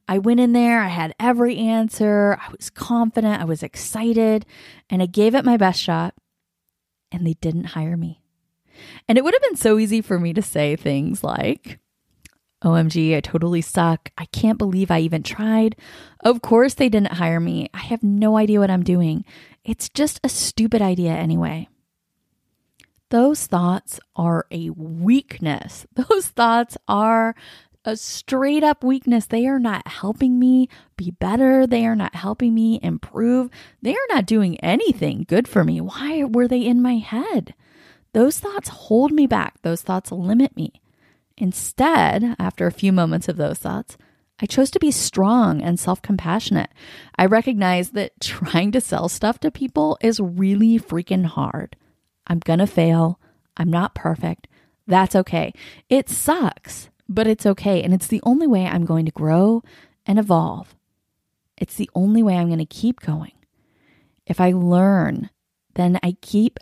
I 0.06 0.18
went 0.18 0.40
in 0.40 0.52
there, 0.52 0.80
I 0.80 0.88
had 0.88 1.14
every 1.20 1.56
answer, 1.56 2.36
I 2.42 2.50
was 2.50 2.68
confident, 2.68 3.40
I 3.40 3.44
was 3.44 3.62
excited, 3.62 4.44
and 4.90 5.00
I 5.00 5.06
gave 5.06 5.36
it 5.36 5.44
my 5.44 5.56
best 5.56 5.80
shot, 5.80 6.14
and 7.12 7.24
they 7.24 7.34
didn't 7.34 7.66
hire 7.66 7.96
me. 7.96 8.20
And 9.06 9.16
it 9.16 9.22
would 9.22 9.34
have 9.34 9.42
been 9.42 9.54
so 9.54 9.78
easy 9.78 10.00
for 10.00 10.18
me 10.18 10.32
to 10.32 10.42
say 10.42 10.74
things 10.74 11.22
like, 11.22 11.78
OMG, 12.64 13.16
I 13.16 13.20
totally 13.20 13.60
suck. 13.60 14.10
I 14.18 14.24
can't 14.26 14.58
believe 14.58 14.90
I 14.90 14.98
even 14.98 15.22
tried. 15.22 15.76
Of 16.24 16.42
course, 16.42 16.74
they 16.74 16.88
didn't 16.88 17.12
hire 17.12 17.38
me. 17.38 17.70
I 17.72 17.78
have 17.78 18.02
no 18.02 18.36
idea 18.36 18.58
what 18.58 18.70
I'm 18.70 18.82
doing. 18.82 19.24
It's 19.64 19.88
just 19.88 20.18
a 20.24 20.28
stupid 20.28 20.82
idea 20.82 21.12
anyway. 21.12 21.68
Those 23.10 23.46
thoughts 23.46 23.98
are 24.14 24.46
a 24.52 24.70
weakness. 24.70 25.86
Those 25.94 26.28
thoughts 26.28 26.76
are 26.88 27.34
a 27.84 27.96
straight 27.96 28.62
up 28.62 28.84
weakness. 28.84 29.26
They 29.26 29.46
are 29.46 29.58
not 29.58 29.86
helping 29.88 30.38
me 30.38 30.68
be 30.96 31.10
better. 31.10 31.66
They 31.66 31.86
are 31.86 31.96
not 31.96 32.14
helping 32.14 32.54
me 32.54 32.78
improve. 32.82 33.50
They 33.82 33.94
are 33.94 34.08
not 34.10 34.26
doing 34.26 34.60
anything 34.60 35.24
good 35.28 35.48
for 35.48 35.64
me. 35.64 35.80
Why 35.80 36.24
were 36.24 36.46
they 36.46 36.64
in 36.64 36.82
my 36.82 36.98
head? 36.98 37.54
Those 38.12 38.38
thoughts 38.38 38.68
hold 38.68 39.12
me 39.12 39.26
back. 39.26 39.60
Those 39.62 39.82
thoughts 39.82 40.12
limit 40.12 40.56
me. 40.56 40.80
Instead, 41.36 42.36
after 42.38 42.66
a 42.66 42.72
few 42.72 42.92
moments 42.92 43.28
of 43.28 43.36
those 43.36 43.58
thoughts, 43.58 43.96
I 44.40 44.46
chose 44.46 44.70
to 44.72 44.78
be 44.78 44.90
strong 44.90 45.60
and 45.60 45.80
self 45.80 46.00
compassionate. 46.00 46.70
I 47.18 47.26
recognize 47.26 47.90
that 47.90 48.12
trying 48.20 48.70
to 48.72 48.80
sell 48.80 49.08
stuff 49.08 49.40
to 49.40 49.50
people 49.50 49.98
is 50.00 50.20
really 50.20 50.78
freaking 50.78 51.24
hard. 51.24 51.76
I'm 52.30 52.38
gonna 52.38 52.66
fail. 52.66 53.20
I'm 53.58 53.68
not 53.68 53.94
perfect. 53.94 54.48
That's 54.86 55.14
okay. 55.14 55.52
It 55.90 56.08
sucks 56.08 56.88
but 57.10 57.26
it's 57.26 57.44
okay. 57.44 57.82
And 57.82 57.92
it's 57.92 58.06
the 58.06 58.22
only 58.22 58.46
way 58.46 58.64
I'm 58.64 58.86
going 58.86 59.04
to 59.04 59.12
grow 59.12 59.62
and 60.06 60.18
evolve. 60.18 60.74
It's 61.58 61.74
the 61.74 61.90
only 61.94 62.22
way 62.22 62.36
I'm 62.36 62.46
going 62.46 62.60
to 62.60 62.64
keep 62.64 63.00
going. 63.00 63.32
If 64.24 64.40
I 64.40 64.52
learn, 64.52 65.28
then 65.74 65.98
I 66.02 66.16
keep 66.22 66.58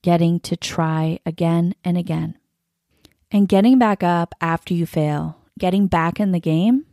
getting 0.00 0.40
to 0.40 0.56
try 0.56 1.20
again 1.26 1.74
and 1.84 1.98
again. 1.98 2.38
And 3.30 3.48
getting 3.48 3.78
back 3.78 4.02
up 4.02 4.34
after 4.40 4.74
you 4.74 4.86
fail, 4.86 5.36
getting 5.58 5.86
back 5.86 6.18
in 6.18 6.32
the 6.32 6.40
game, 6.40 6.86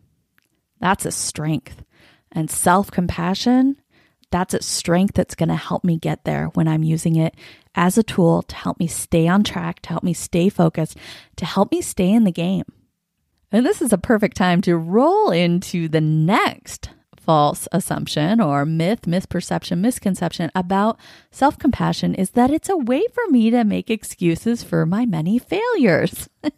that's 0.79 1.05
a 1.05 1.11
strength. 1.11 1.83
And 2.31 2.51
self 2.51 2.91
compassion, 2.91 3.78
that's 4.31 4.53
a 4.53 4.61
strength 4.61 5.15
that's 5.15 5.35
going 5.35 5.49
to 5.49 5.55
help 5.55 5.83
me 5.83 5.97
get 5.97 6.23
there 6.23 6.47
when 6.53 6.67
I'm 6.67 6.83
using 6.83 7.15
it 7.15 7.35
as 7.75 7.97
a 7.97 8.03
tool 8.03 8.43
to 8.43 8.55
help 8.55 8.79
me 8.79 8.87
stay 8.87 9.27
on 9.27 9.43
track, 9.43 9.81
to 9.81 9.89
help 9.89 10.03
me 10.03 10.13
stay 10.13 10.49
focused, 10.49 10.97
to 11.37 11.45
help 11.45 11.71
me 11.71 11.81
stay 11.81 12.11
in 12.11 12.23
the 12.23 12.31
game. 12.31 12.65
And 13.51 13.65
this 13.65 13.81
is 13.81 13.91
a 13.91 13.97
perfect 13.97 14.37
time 14.37 14.61
to 14.61 14.77
roll 14.77 15.31
into 15.31 15.87
the 15.87 16.01
next 16.01 16.89
false 17.29 17.67
assumption 17.71 18.41
or 18.41 18.65
myth, 18.65 19.01
misperception, 19.03 19.79
misconception 19.79 20.51
about 20.55 20.99
self 21.31 21.57
compassion 21.59 22.15
is 22.15 22.31
that 22.31 22.49
it's 22.49 22.69
a 22.69 22.77
way 22.77 23.03
for 23.13 23.23
me 23.29 23.49
to 23.51 23.63
make 23.63 23.89
excuses 23.89 24.63
for 24.63 24.85
my 24.85 25.05
many 25.05 25.37
failures. 25.37 26.27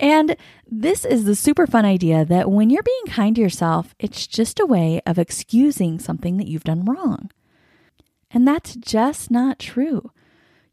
and 0.00 0.36
this 0.66 1.04
is 1.04 1.24
the 1.24 1.36
super 1.36 1.66
fun 1.66 1.84
idea 1.84 2.24
that 2.24 2.50
when 2.50 2.70
you're 2.70 2.82
being 2.82 3.14
kind 3.14 3.36
to 3.36 3.42
yourself, 3.42 3.94
it's 3.98 4.26
just 4.26 4.58
a 4.58 4.66
way 4.66 5.00
of 5.06 5.18
excusing 5.18 5.98
something 6.00 6.36
that 6.38 6.48
you've 6.48 6.64
done 6.64 6.84
wrong. 6.84 7.30
And 8.30 8.48
that's 8.48 8.74
just 8.74 9.30
not 9.30 9.58
true. 9.58 10.10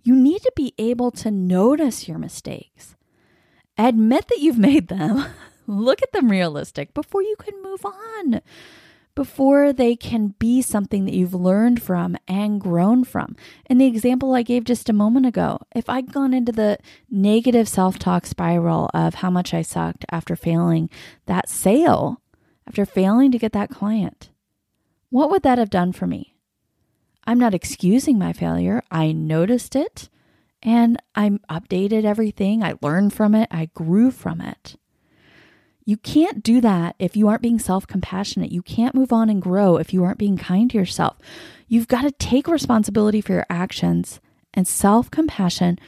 You 0.04 0.16
need 0.16 0.42
to 0.42 0.52
be 0.56 0.74
able 0.78 1.12
to 1.12 1.30
notice 1.30 2.08
your 2.08 2.18
mistakes 2.18 2.96
Admit 3.78 4.28
that 4.30 4.40
you've 4.40 4.58
made 4.58 4.88
them. 4.88 5.26
Look 5.68 6.02
at 6.02 6.12
them 6.14 6.32
realistic 6.32 6.94
before 6.94 7.22
you 7.22 7.36
can 7.38 7.62
move 7.62 7.86
on, 7.86 8.42
before 9.18 9.74
they 9.74 9.96
can 9.96 10.36
be 10.38 10.62
something 10.62 11.06
that 11.06 11.14
you've 11.16 11.34
learned 11.34 11.82
from 11.82 12.16
and 12.28 12.62
grown 12.62 13.04
from. 13.04 13.36
In 13.68 13.80
the 13.80 13.88
example 13.88 14.36
I 14.36 14.44
gave 14.44 14.64
just 14.64 14.90
a 14.90 14.94
moment 14.94 15.26
ago, 15.26 15.58
if 15.76 15.90
I'd 15.90 16.14
gone 16.14 16.36
into 16.36 16.52
the 16.52 16.78
negative 17.10 17.68
self 17.68 17.98
talk 17.98 18.28
spiral 18.28 18.92
of 18.94 19.16
how 19.16 19.32
much 19.32 19.56
I 19.56 19.64
sucked 19.64 20.06
after 20.12 20.36
failing 20.36 20.92
that 21.26 21.50
sale, 21.50 22.22
after 22.68 22.86
failing 22.86 23.32
to 23.32 23.40
get 23.40 23.54
that 23.54 23.72
client, 23.72 24.30
what 25.10 25.32
would 25.32 25.42
that 25.42 25.58
have 25.58 25.72
done 25.72 25.94
for 25.94 26.06
me? 26.06 26.36
I'm 27.26 27.40
not 27.40 27.56
excusing 27.56 28.20
my 28.20 28.34
failure. 28.34 28.84
I 28.92 29.14
noticed 29.14 29.76
it 29.76 30.10
and 30.62 31.02
I 31.16 31.32
updated 31.50 32.06
everything. 32.06 32.64
I 32.64 32.76
learned 32.84 33.14
from 33.14 33.34
it. 33.34 33.48
I 33.50 33.72
grew 33.74 34.12
from 34.12 34.42
it. 34.42 34.76
You 35.88 35.96
can't 35.96 36.44
do 36.44 36.60
that 36.60 36.98
if 37.00 37.16
you 37.16 37.30
aren't 37.30 37.42
being 37.42 37.60
self 37.60 37.88
compassionate. 37.88 38.52
You 38.52 38.62
can't 38.62 38.94
move 38.94 39.14
on 39.14 39.30
and 39.30 39.42
grow 39.42 39.78
if 39.78 39.94
you 39.94 40.04
aren't 40.04 40.18
being 40.18 40.36
kind 40.36 40.70
to 40.70 40.78
yourself. 40.78 41.16
You've 41.70 41.88
got 41.88 42.02
to 42.02 42.12
take 42.12 42.50
responsibility 42.50 43.22
for 43.22 43.32
your 43.32 43.46
actions, 43.50 44.20
and 44.54 44.68
self 44.68 45.10
compassion 45.10 45.80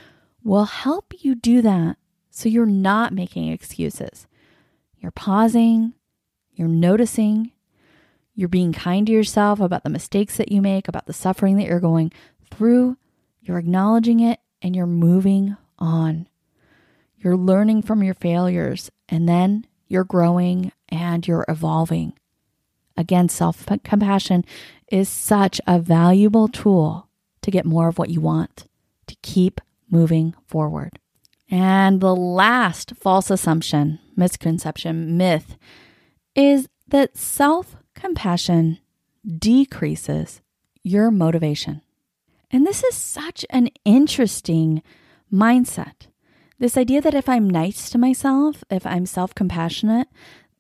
will 0.42 0.64
help 0.64 1.14
you 1.20 1.36
do 1.36 1.62
that 1.64 1.98
so 2.30 2.48
you're 2.48 2.66
not 2.66 3.12
making 3.12 3.52
excuses. 3.52 4.26
You're 5.00 5.12
pausing, 5.12 5.92
you're 6.54 6.70
noticing, 6.70 7.52
you're 8.34 8.48
being 8.48 8.72
kind 8.72 9.06
to 9.06 9.12
yourself 9.12 9.60
about 9.60 9.84
the 9.84 9.90
mistakes 9.90 10.38
that 10.38 10.50
you 10.50 10.62
make, 10.62 10.88
about 10.88 11.08
the 11.08 11.14
suffering 11.14 11.58
that 11.58 11.68
you're 11.68 11.82
going 11.82 12.14
through. 12.50 12.96
You're 13.42 13.60
acknowledging 13.60 14.22
it 14.22 14.40
and 14.62 14.78
you're 14.78 14.86
moving 14.86 15.58
on. 15.78 16.30
You're 17.18 17.36
learning 17.36 17.82
from 17.82 18.02
your 18.02 18.14
failures 18.14 18.90
and 19.10 19.28
then 19.28 19.66
you're 19.90 20.06
growing 20.06 20.72
and 20.88 21.28
you're 21.28 21.46
evolving. 21.50 22.14
Again, 22.96 23.28
self 23.28 23.66
compassion 23.84 24.46
is 24.92 25.10
such 25.10 25.60
a 25.68 25.80
valuable 25.80 26.48
tool 26.48 27.10
to 27.42 27.52
get 27.52 27.66
more 27.66 27.88
of 27.88 27.98
what 27.98 28.10
you 28.10 28.22
want, 28.22 28.68
to 29.08 29.16
keep 29.22 29.60
moving 29.90 30.36
forward. 30.48 31.00
And 31.50 32.00
the 32.00 32.16
last 32.16 32.94
false 32.96 33.32
assumption, 33.32 34.00
misconception, 34.16 35.18
myth 35.18 35.58
is 36.36 36.68
that 36.88 37.18
self 37.18 37.76
compassion 37.96 38.80
decreases 39.38 40.42
your 40.84 41.12
motivation. 41.12 41.82
And 42.52 42.66
this 42.66 42.84
is 42.84 42.96
such 42.96 43.46
an 43.50 43.70
interesting 43.86 44.82
mindset. 45.32 46.08
This 46.60 46.76
idea 46.76 47.00
that 47.02 47.14
if 47.14 47.30
I'm 47.30 47.50
nice 47.50 47.90
to 47.90 47.98
myself, 47.98 48.66
if 48.70 48.86
I'm 48.86 49.06
self 49.06 49.34
compassionate, 49.34 50.10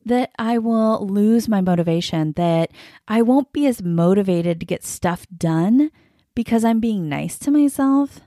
that 0.05 0.31
I 0.39 0.57
will 0.57 1.05
lose 1.05 1.49
my 1.49 1.59
motivation, 1.59 2.31
that 2.33 2.71
I 3.07 3.21
won't 3.21 3.51
be 3.51 3.67
as 3.67 3.83
motivated 3.83 4.59
to 4.59 4.65
get 4.65 4.85
stuff 4.85 5.27
done 5.35 5.91
because 6.35 6.63
I'm 6.63 6.79
being 6.79 7.09
nice 7.09 7.37
to 7.39 7.51
myself. 7.51 8.21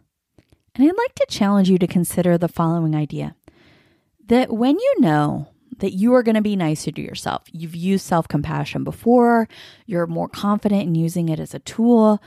And 0.75 0.87
I'd 0.87 0.97
like 0.97 1.14
to 1.17 1.26
challenge 1.29 1.71
you 1.71 1.79
to 1.79 1.87
consider 1.87 2.37
the 2.37 2.49
following 2.49 2.95
idea 2.95 3.35
that 4.26 4.52
when 4.52 4.79
you 4.79 4.95
know 5.00 5.49
that 5.79 5.93
you 5.93 6.14
are 6.14 6.23
going 6.23 6.35
to 6.35 6.43
be 6.43 6.57
nicer 6.57 6.91
to 6.93 7.00
yourself, 7.00 7.45
you've 7.52 7.75
used 7.75 8.05
self 8.05 8.29
compassion 8.29 8.85
before, 8.85 9.49
you're 9.87 10.07
more 10.07 10.29
confident 10.29 10.83
in 10.83 10.95
using 10.95 11.31
it 11.31 11.41
as 11.41 11.55
a 11.55 11.59
tool, 11.59 12.23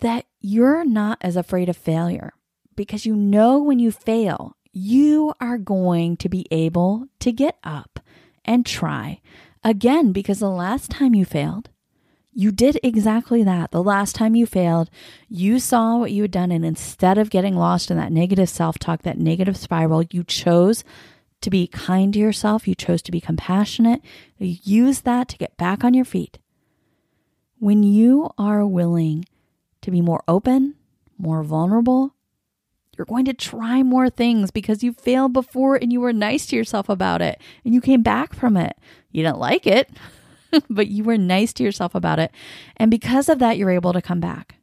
that 0.00 0.24
you're 0.40 0.86
not 0.86 1.18
as 1.20 1.36
afraid 1.36 1.68
of 1.68 1.76
failure 1.76 2.32
because 2.76 3.06
you 3.06 3.14
know 3.14 3.58
when 3.58 3.78
you 3.78 3.90
fail, 3.92 4.56
you 4.72 5.34
are 5.40 5.58
going 5.58 6.16
to 6.18 6.28
be 6.28 6.46
able 6.50 7.06
to 7.20 7.32
get 7.32 7.58
up 7.62 8.00
and 8.44 8.64
try 8.66 9.20
again 9.62 10.12
because 10.12 10.40
the 10.40 10.50
last 10.50 10.90
time 10.90 11.14
you 11.14 11.24
failed, 11.24 11.68
you 12.34 12.50
did 12.50 12.80
exactly 12.82 13.44
that. 13.44 13.70
The 13.70 13.82
last 13.82 14.14
time 14.14 14.34
you 14.34 14.46
failed, 14.46 14.88
you 15.28 15.58
saw 15.58 15.98
what 15.98 16.12
you 16.12 16.22
had 16.22 16.30
done, 16.30 16.50
and 16.50 16.64
instead 16.64 17.18
of 17.18 17.28
getting 17.28 17.56
lost 17.56 17.90
in 17.90 17.98
that 17.98 18.12
negative 18.12 18.48
self 18.48 18.78
talk, 18.78 19.02
that 19.02 19.18
negative 19.18 19.56
spiral, 19.56 20.02
you 20.10 20.24
chose 20.24 20.82
to 21.42 21.50
be 21.50 21.66
kind 21.66 22.12
to 22.14 22.18
yourself. 22.18 22.66
You 22.66 22.74
chose 22.74 23.02
to 23.02 23.12
be 23.12 23.20
compassionate. 23.20 24.00
You 24.38 24.56
use 24.62 25.02
that 25.02 25.28
to 25.28 25.36
get 25.36 25.56
back 25.58 25.84
on 25.84 25.92
your 25.92 26.06
feet. 26.06 26.38
When 27.58 27.82
you 27.82 28.30
are 28.38 28.66
willing 28.66 29.26
to 29.82 29.90
be 29.90 30.00
more 30.00 30.24
open, 30.26 30.74
more 31.18 31.42
vulnerable, 31.42 32.14
you're 33.02 33.06
going 33.06 33.24
to 33.24 33.34
try 33.34 33.82
more 33.82 34.08
things 34.08 34.52
because 34.52 34.84
you 34.84 34.92
failed 34.92 35.32
before 35.32 35.74
and 35.74 35.92
you 35.92 36.00
were 36.00 36.12
nice 36.12 36.46
to 36.46 36.54
yourself 36.54 36.88
about 36.88 37.20
it 37.20 37.40
and 37.64 37.74
you 37.74 37.80
came 37.80 38.00
back 38.00 38.32
from 38.32 38.56
it. 38.56 38.78
You 39.10 39.24
didn't 39.24 39.40
like 39.40 39.66
it, 39.66 39.90
but 40.70 40.86
you 40.86 41.02
were 41.02 41.18
nice 41.18 41.52
to 41.54 41.64
yourself 41.64 41.96
about 41.96 42.20
it. 42.20 42.30
And 42.76 42.92
because 42.92 43.28
of 43.28 43.40
that, 43.40 43.58
you're 43.58 43.72
able 43.72 43.92
to 43.92 44.00
come 44.00 44.20
back. 44.20 44.54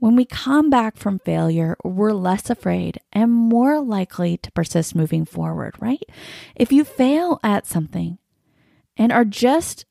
When 0.00 0.16
we 0.16 0.24
come 0.24 0.68
back 0.68 0.96
from 0.96 1.20
failure, 1.20 1.76
we're 1.84 2.12
less 2.12 2.50
afraid 2.50 2.98
and 3.12 3.30
more 3.30 3.80
likely 3.80 4.36
to 4.38 4.50
persist 4.50 4.96
moving 4.96 5.24
forward, 5.24 5.76
right? 5.78 6.02
If 6.56 6.72
you 6.72 6.82
fail 6.82 7.38
at 7.44 7.68
something 7.68 8.18
and 8.96 9.12
are 9.12 9.24
just 9.24 9.84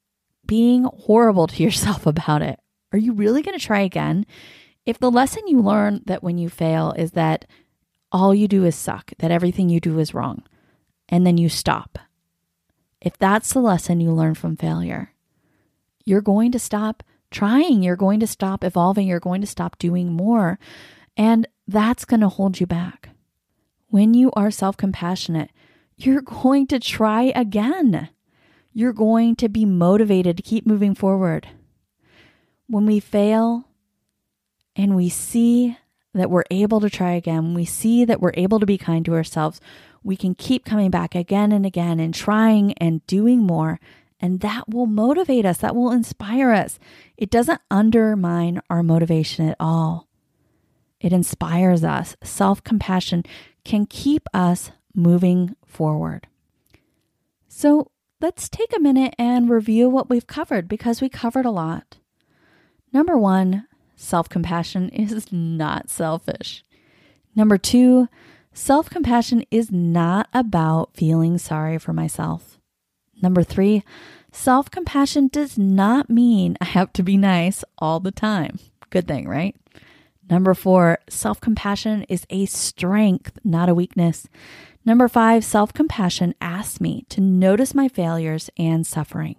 being 0.45 0.83
horrible 0.83 1.47
to 1.47 1.63
yourself 1.63 2.05
about 2.05 2.41
it, 2.41 2.59
are 2.91 2.99
you 2.99 3.13
really 3.13 3.41
going 3.41 3.57
to 3.57 3.65
try 3.65 3.79
again? 3.79 4.25
If 4.85 4.99
the 4.99 5.11
lesson 5.11 5.47
you 5.47 5.59
learn 5.61 6.01
that 6.05 6.23
when 6.23 6.37
you 6.37 6.49
fail 6.49 6.93
is 6.97 7.11
that 7.11 7.45
all 8.11 8.33
you 8.33 8.47
do 8.47 8.65
is 8.65 8.75
suck, 8.75 9.11
that 9.19 9.31
everything 9.31 9.69
you 9.69 9.79
do 9.79 9.99
is 9.99 10.13
wrong, 10.13 10.43
and 11.07 11.25
then 11.25 11.37
you 11.37 11.49
stop, 11.49 11.99
if 13.01 13.17
that's 13.17 13.53
the 13.53 13.59
lesson 13.59 13.99
you 13.99 14.11
learn 14.11 14.35
from 14.35 14.55
failure, 14.55 15.13
you're 16.05 16.21
going 16.21 16.51
to 16.51 16.59
stop 16.59 17.03
trying, 17.31 17.81
you're 17.81 17.95
going 17.95 18.19
to 18.19 18.27
stop 18.27 18.63
evolving, 18.63 19.07
you're 19.07 19.19
going 19.19 19.41
to 19.41 19.47
stop 19.47 19.77
doing 19.79 20.11
more. 20.11 20.59
And 21.17 21.47
that's 21.67 22.05
going 22.05 22.21
to 22.21 22.29
hold 22.29 22.59
you 22.59 22.67
back. 22.67 23.09
When 23.87 24.13
you 24.13 24.31
are 24.33 24.51
self 24.51 24.77
compassionate, 24.77 25.51
you're 25.97 26.21
going 26.21 26.67
to 26.67 26.79
try 26.79 27.33
again. 27.35 28.09
You're 28.73 28.93
going 28.93 29.35
to 29.37 29.49
be 29.49 29.65
motivated 29.65 30.37
to 30.37 30.43
keep 30.43 30.65
moving 30.65 30.95
forward. 30.95 31.49
When 32.67 32.85
we 32.85 32.99
fail 32.99 33.67
and 34.75 34.95
we 34.95 35.09
see 35.09 35.77
that 36.13 36.29
we're 36.29 36.43
able 36.51 36.79
to 36.81 36.89
try 36.89 37.11
again, 37.11 37.53
we 37.53 37.65
see 37.65 38.05
that 38.05 38.21
we're 38.21 38.33
able 38.35 38.59
to 38.59 38.65
be 38.65 38.77
kind 38.77 39.05
to 39.05 39.13
ourselves, 39.13 39.61
we 40.03 40.17
can 40.17 40.35
keep 40.35 40.65
coming 40.65 40.89
back 40.89 41.15
again 41.15 41.51
and 41.51 41.65
again 41.65 41.99
and 41.99 42.13
trying 42.13 42.73
and 42.73 43.05
doing 43.07 43.39
more 43.39 43.79
and 44.21 44.41
that 44.41 44.69
will 44.69 44.85
motivate 44.85 45.45
us, 45.45 45.57
that 45.57 45.75
will 45.75 45.91
inspire 45.91 46.51
us. 46.51 46.77
It 47.17 47.31
doesn't 47.31 47.61
undermine 47.71 48.61
our 48.69 48.83
motivation 48.83 49.49
at 49.49 49.57
all. 49.59 50.07
It 50.99 51.11
inspires 51.11 51.83
us. 51.83 52.15
Self 52.23 52.63
compassion 52.63 53.23
can 53.65 53.87
keep 53.87 54.27
us 54.33 54.71
moving 54.93 55.55
forward. 55.65 56.27
So 57.47 57.89
let's 58.21 58.47
take 58.47 58.75
a 58.75 58.79
minute 58.79 59.15
and 59.17 59.49
review 59.49 59.89
what 59.89 60.09
we've 60.09 60.27
covered 60.27 60.67
because 60.67 61.01
we 61.01 61.09
covered 61.09 61.45
a 61.45 61.51
lot. 61.51 61.97
Number 62.93 63.17
one, 63.17 63.67
self 64.01 64.27
compassion 64.29 64.89
is 64.89 65.31
not 65.31 65.89
selfish. 65.89 66.63
Number 67.35 67.57
two, 67.57 68.07
self 68.53 68.89
compassion 68.89 69.45
is 69.51 69.71
not 69.71 70.27
about 70.33 70.95
feeling 70.95 71.37
sorry 71.37 71.77
for 71.77 71.93
myself. 71.93 72.59
Number 73.21 73.43
three, 73.43 73.83
self 74.31 74.69
compassion 74.71 75.27
does 75.27 75.57
not 75.57 76.09
mean 76.09 76.57
I 76.59 76.65
have 76.65 76.91
to 76.93 77.03
be 77.03 77.17
nice 77.17 77.63
all 77.77 77.99
the 77.99 78.11
time. 78.11 78.59
Good 78.89 79.07
thing, 79.07 79.27
right? 79.27 79.55
Number 80.29 80.53
four, 80.53 80.99
self 81.09 81.39
compassion 81.39 82.03
is 82.09 82.25
a 82.29 82.45
strength, 82.45 83.37
not 83.43 83.69
a 83.69 83.75
weakness. 83.75 84.27
Number 84.85 85.07
five, 85.07 85.45
self 85.45 85.73
compassion 85.73 86.33
asks 86.41 86.81
me 86.81 87.05
to 87.09 87.21
notice 87.21 87.75
my 87.75 87.87
failures 87.87 88.49
and 88.57 88.85
suffering. 88.85 89.35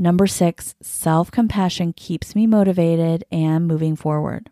Number 0.00 0.26
six, 0.26 0.74
self 0.80 1.30
compassion 1.30 1.92
keeps 1.92 2.34
me 2.34 2.46
motivated 2.46 3.22
and 3.30 3.68
moving 3.68 3.96
forward. 3.96 4.48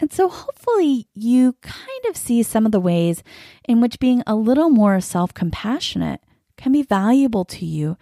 And 0.00 0.12
so, 0.12 0.28
hopefully, 0.28 1.06
you 1.14 1.52
kind 1.62 2.04
of 2.10 2.16
see 2.16 2.42
some 2.42 2.66
of 2.66 2.72
the 2.72 2.80
ways 2.80 3.22
in 3.68 3.80
which 3.80 4.00
being 4.00 4.24
a 4.26 4.34
little 4.34 4.70
more 4.70 5.00
self 5.00 5.32
compassionate 5.32 6.20
can 6.56 6.72
be 6.72 6.82
valuable 6.82 7.44
to 7.44 7.64
you 7.64 7.96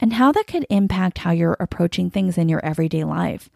and 0.00 0.14
how 0.14 0.32
that 0.32 0.46
could 0.46 0.66
impact 0.70 1.18
how 1.18 1.32
you're 1.32 1.58
approaching 1.60 2.08
things 2.08 2.38
in 2.38 2.48
your 2.48 2.64
everyday 2.64 3.04
life, 3.04 3.50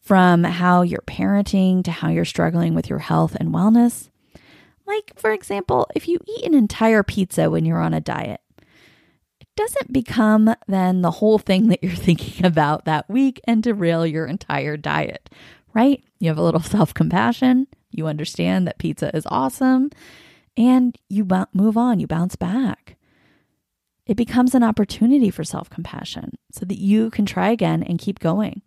from 0.00 0.44
how 0.44 0.80
you're 0.80 1.04
parenting 1.06 1.84
to 1.84 1.90
how 1.90 2.08
you're 2.08 2.24
struggling 2.24 2.74
with 2.74 2.88
your 2.88 3.00
health 3.00 3.36
and 3.38 3.50
wellness. 3.50 4.08
Like, 4.86 5.12
for 5.16 5.30
example, 5.30 5.88
if 5.94 6.08
you 6.08 6.20
eat 6.26 6.46
an 6.46 6.54
entire 6.54 7.02
pizza 7.02 7.50
when 7.50 7.66
you're 7.66 7.82
on 7.82 7.92
a 7.92 8.00
diet, 8.00 8.40
doesn't 9.56 9.92
become 9.92 10.54
then 10.66 11.02
the 11.02 11.10
whole 11.10 11.38
thing 11.38 11.68
that 11.68 11.82
you're 11.82 11.92
thinking 11.94 12.44
about 12.44 12.84
that 12.84 13.08
week 13.08 13.40
and 13.44 13.62
derail 13.62 14.06
your 14.06 14.26
entire 14.26 14.76
diet, 14.76 15.30
right? 15.74 16.02
You 16.18 16.28
have 16.28 16.38
a 16.38 16.42
little 16.42 16.60
self 16.60 16.94
compassion. 16.94 17.66
You 17.90 18.06
understand 18.06 18.66
that 18.66 18.78
pizza 18.78 19.14
is 19.14 19.26
awesome 19.30 19.90
and 20.56 20.96
you 21.08 21.26
move 21.52 21.76
on, 21.76 22.00
you 22.00 22.06
bounce 22.06 22.36
back 22.36 22.96
it 24.06 24.16
becomes 24.16 24.54
an 24.54 24.62
opportunity 24.62 25.30
for 25.30 25.44
self 25.44 25.70
compassion 25.70 26.36
so 26.52 26.66
that 26.66 26.78
you 26.78 27.10
can 27.10 27.24
try 27.26 27.50
again 27.50 27.82
and 27.82 27.98
keep 27.98 28.18
going. 28.18 28.62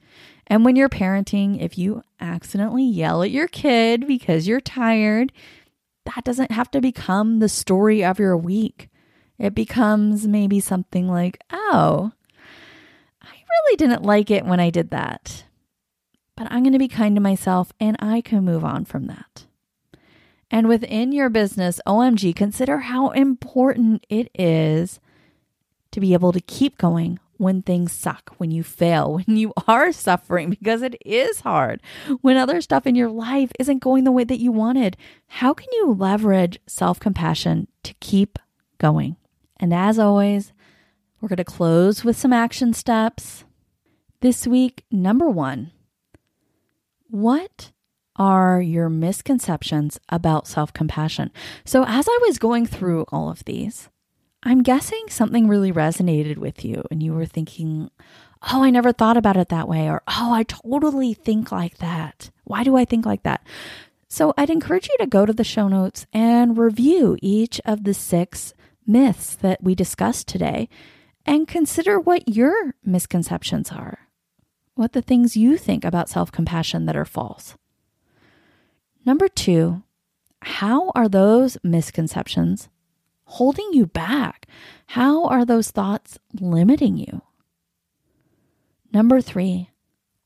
And 0.47 0.65
when 0.65 0.75
you're 0.75 0.89
parenting, 0.89 1.61
if 1.61 1.77
you 1.77 2.01
accidentally 2.19 2.85
yell 2.85 3.21
at 3.21 3.31
your 3.31 3.47
kid 3.47 4.07
because 4.07 4.47
you're 4.47 4.61
tired, 4.61 5.31
that 6.05 6.23
doesn't 6.23 6.51
have 6.51 6.71
to 6.71 6.81
become 6.81 7.39
the 7.39 7.49
story 7.49 8.03
of 8.03 8.19
your 8.19 8.37
week. 8.37 8.89
It 9.39 9.53
becomes 9.53 10.27
maybe 10.27 10.59
something 10.59 11.07
like, 11.07 11.39
oh, 11.51 12.11
I 13.21 13.27
really 13.29 13.77
didn't 13.77 14.03
like 14.03 14.31
it 14.31 14.45
when 14.45 14.59
I 14.59 14.69
did 14.69 14.89
that. 14.91 15.45
But 16.35 16.47
I'm 16.51 16.63
going 16.63 16.73
to 16.73 16.79
be 16.79 16.87
kind 16.87 17.15
to 17.15 17.21
myself 17.21 17.71
and 17.79 17.97
I 17.99 18.21
can 18.21 18.43
move 18.43 18.63
on 18.63 18.85
from 18.85 19.07
that. 19.07 19.45
And 20.49 20.67
within 20.67 21.11
your 21.11 21.29
business, 21.29 21.81
OMG, 21.85 22.35
consider 22.35 22.79
how 22.79 23.09
important 23.09 24.05
it 24.09 24.29
is 24.33 24.99
to 25.91 25.99
be 25.99 26.13
able 26.13 26.31
to 26.31 26.39
keep 26.39 26.77
going 26.77 27.19
when 27.37 27.61
things 27.61 27.91
suck, 27.91 28.33
when 28.37 28.51
you 28.51 28.63
fail, 28.63 29.13
when 29.25 29.37
you 29.37 29.53
are 29.67 29.91
suffering, 29.91 30.49
because 30.49 30.81
it 30.81 30.95
is 31.05 31.41
hard, 31.41 31.81
when 32.21 32.37
other 32.37 32.61
stuff 32.61 32.87
in 32.87 32.95
your 32.95 33.09
life 33.09 33.51
isn't 33.59 33.79
going 33.79 34.03
the 34.03 34.11
way 34.11 34.23
that 34.23 34.39
you 34.39 34.51
wanted. 34.51 34.97
How 35.27 35.53
can 35.53 35.67
you 35.73 35.93
leverage 35.93 36.59
self 36.67 36.99
compassion 36.99 37.67
to 37.83 37.93
keep 37.99 38.39
going? 38.77 39.17
And 39.59 39.73
as 39.73 39.99
always, 39.99 40.53
we're 41.19 41.29
going 41.29 41.37
to 41.37 41.43
close 41.43 42.03
with 42.03 42.17
some 42.17 42.33
action 42.33 42.73
steps. 42.73 43.43
This 44.21 44.47
week, 44.47 44.83
number 44.91 45.29
one, 45.29 45.71
what 47.09 47.71
are 48.15 48.61
your 48.61 48.89
misconceptions 48.89 49.99
about 50.09 50.47
self 50.47 50.73
compassion? 50.73 51.31
So, 51.65 51.85
as 51.87 52.07
I 52.09 52.19
was 52.27 52.39
going 52.39 52.65
through 52.65 53.05
all 53.09 53.29
of 53.29 53.45
these, 53.45 53.89
I'm 54.43 54.63
guessing 54.63 55.05
something 55.09 55.47
really 55.47 55.71
resonated 55.71 56.37
with 56.37 56.63
you 56.63 56.83
and 56.89 57.01
you 57.01 57.13
were 57.13 57.25
thinking, 57.25 57.89
oh, 58.51 58.63
I 58.63 58.69
never 58.69 58.91
thought 58.91 59.17
about 59.17 59.37
it 59.37 59.49
that 59.49 59.67
way, 59.67 59.89
or 59.89 60.01
oh, 60.07 60.33
I 60.33 60.43
totally 60.43 61.13
think 61.13 61.51
like 61.51 61.77
that. 61.77 62.29
Why 62.43 62.63
do 62.63 62.75
I 62.75 62.85
think 62.85 63.05
like 63.05 63.23
that? 63.23 63.45
So 64.07 64.33
I'd 64.37 64.49
encourage 64.49 64.87
you 64.87 64.95
to 64.99 65.07
go 65.07 65.25
to 65.25 65.33
the 65.33 65.43
show 65.43 65.67
notes 65.67 66.05
and 66.13 66.57
review 66.57 67.17
each 67.21 67.59
of 67.65 67.83
the 67.83 67.93
six 67.93 68.53
myths 68.87 69.35
that 69.35 69.61
we 69.61 69.75
discussed 69.75 70.27
today 70.27 70.69
and 71.25 71.47
consider 71.47 71.99
what 71.99 72.27
your 72.35 72.73
misconceptions 72.83 73.71
are, 73.71 74.07
what 74.75 74.93
the 74.93 75.01
things 75.01 75.37
you 75.37 75.57
think 75.57 75.83
about 75.83 76.09
self 76.09 76.31
compassion 76.31 76.85
that 76.85 76.95
are 76.95 77.05
false. 77.05 77.55
Number 79.05 79.27
two, 79.27 79.83
how 80.41 80.91
are 80.95 81.09
those 81.09 81.57
misconceptions 81.63 82.69
holding 83.25 83.69
you 83.73 83.85
back? 83.85 84.47
How 84.87 85.25
are 85.25 85.45
those 85.45 85.71
thoughts 85.71 86.17
limiting 86.39 86.97
you? 86.97 87.21
Number 88.93 89.19
three, 89.21 89.69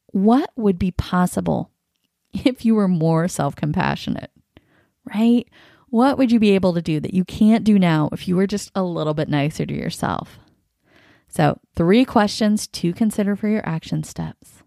what 0.07 0.51
would 0.55 0.77
be 0.77 0.91
possible 0.91 1.71
if 2.33 2.63
you 2.63 2.75
were 2.75 2.87
more 2.87 3.27
self 3.27 3.55
compassionate, 3.55 4.31
right? 5.13 5.47
What 5.91 6.17
would 6.17 6.31
you 6.31 6.39
be 6.39 6.51
able 6.51 6.73
to 6.73 6.81
do 6.81 7.01
that 7.01 7.13
you 7.13 7.25
can't 7.25 7.65
do 7.65 7.77
now 7.77 8.07
if 8.13 8.25
you 8.25 8.37
were 8.37 8.47
just 8.47 8.71
a 8.73 8.81
little 8.81 9.13
bit 9.13 9.27
nicer 9.27 9.65
to 9.65 9.73
yourself? 9.73 10.39
So, 11.27 11.59
three 11.75 12.05
questions 12.05 12.65
to 12.67 12.93
consider 12.93 13.35
for 13.35 13.49
your 13.49 13.61
action 13.67 14.03
steps. 14.03 14.63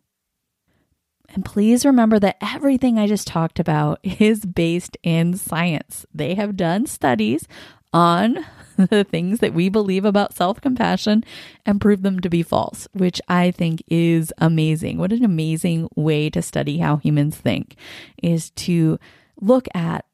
And 1.31 1.43
please 1.43 1.87
remember 1.87 2.19
that 2.21 2.37
everything 2.43 2.99
I 2.99 3.07
just 3.07 3.27
talked 3.27 3.59
about 3.59 4.01
is 4.21 4.45
based 4.45 4.99
in 5.03 5.35
science. 5.35 6.05
They 6.13 6.35
have 6.35 6.59
done 6.59 6.85
studies 6.85 7.49
on 7.95 8.45
the 8.77 9.05
things 9.05 9.41
that 9.41 9.55
we 9.55 9.71
believe 9.71 10.05
about 10.05 10.35
self 10.35 10.61
compassion 10.61 11.25
and 11.65 11.81
prove 11.81 12.03
them 12.03 12.21
to 12.21 12.29
be 12.29 12.43
false, 12.43 12.87
which 12.93 13.23
I 13.29 13.51
think 13.51 13.83
is 13.89 14.31
amazing. 14.37 14.99
What 14.99 15.13
an 15.13 15.25
amazing 15.25 15.89
way 15.97 16.29
to 16.29 16.43
study 16.43 16.79
how 16.79 16.97
humans 16.97 17.35
think 17.35 17.77
is 18.23 18.51
to 18.51 18.99
look 19.41 19.69
at 19.75 20.05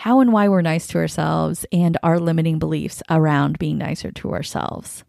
how 0.00 0.20
and 0.20 0.32
why 0.32 0.48
we're 0.48 0.62
nice 0.62 0.86
to 0.86 0.96
ourselves 0.96 1.66
and 1.70 1.98
our 2.02 2.18
limiting 2.18 2.58
beliefs 2.58 3.02
around 3.10 3.58
being 3.58 3.76
nicer 3.76 4.10
to 4.10 4.32
ourselves. 4.32 5.04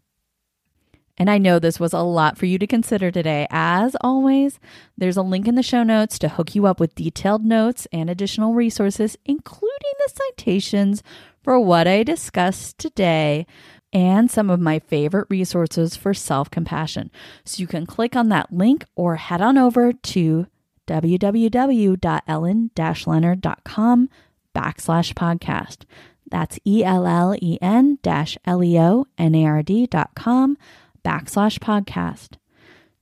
And 1.16 1.30
I 1.30 1.38
know 1.38 1.58
this 1.58 1.80
was 1.80 1.94
a 1.94 2.00
lot 2.00 2.36
for 2.36 2.44
you 2.44 2.58
to 2.58 2.66
consider 2.66 3.10
today. 3.10 3.46
As 3.50 3.96
always, 4.02 4.60
there's 4.98 5.16
a 5.16 5.22
link 5.22 5.48
in 5.48 5.54
the 5.54 5.62
show 5.62 5.82
notes 5.82 6.18
to 6.18 6.28
hook 6.28 6.54
you 6.54 6.66
up 6.66 6.78
with 6.78 6.94
detailed 6.94 7.42
notes 7.42 7.88
and 7.90 8.10
additional 8.10 8.52
resources, 8.52 9.16
including 9.24 9.92
the 10.04 10.12
citations 10.12 11.02
for 11.42 11.58
what 11.58 11.88
I 11.88 12.02
discussed 12.02 12.76
today 12.76 13.46
and 13.94 14.30
some 14.30 14.50
of 14.50 14.60
my 14.60 14.78
favorite 14.78 15.28
resources 15.30 15.96
for 15.96 16.12
self 16.12 16.50
compassion. 16.50 17.10
So 17.46 17.62
you 17.62 17.66
can 17.66 17.86
click 17.86 18.14
on 18.14 18.28
that 18.28 18.52
link 18.52 18.84
or 18.94 19.16
head 19.16 19.40
on 19.40 19.56
over 19.56 19.94
to 19.94 20.46
www.ellen 20.86 22.70
leonard.com 23.06 24.08
backslash 24.54 25.14
podcast. 25.14 25.84
That's 26.30 26.58
E 26.66 26.82
L 26.84 27.06
L 27.06 27.34
E 27.40 27.58
N 27.60 27.98
dash 28.02 28.38
L 28.44 28.62
E 28.64 28.78
O 28.78 29.06
N 29.18 29.34
A 29.34 29.44
R 29.44 29.62
D 29.62 29.86
dot 29.86 30.10
com 30.14 30.56
backslash 31.04 31.58
podcast. 31.58 32.38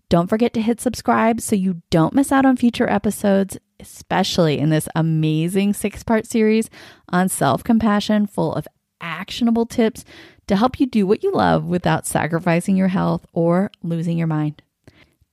Don't 0.08 0.28
forget 0.28 0.52
to 0.54 0.60
hit 0.60 0.80
subscribe 0.80 1.40
so 1.40 1.54
you 1.54 1.82
don't 1.90 2.14
miss 2.14 2.32
out 2.32 2.44
on 2.44 2.56
future 2.56 2.90
episodes, 2.90 3.56
especially 3.78 4.58
in 4.58 4.70
this 4.70 4.88
amazing 4.96 5.72
six 5.72 6.02
part 6.02 6.26
series 6.26 6.68
on 7.08 7.28
self 7.28 7.62
compassion, 7.62 8.26
full 8.26 8.52
of 8.54 8.66
actionable 9.00 9.66
tips 9.66 10.04
to 10.48 10.56
help 10.56 10.80
you 10.80 10.86
do 10.86 11.06
what 11.06 11.22
you 11.22 11.32
love 11.32 11.64
without 11.64 12.06
sacrificing 12.06 12.76
your 12.76 12.88
health 12.88 13.24
or 13.32 13.70
losing 13.82 14.18
your 14.18 14.26
mind. 14.26 14.62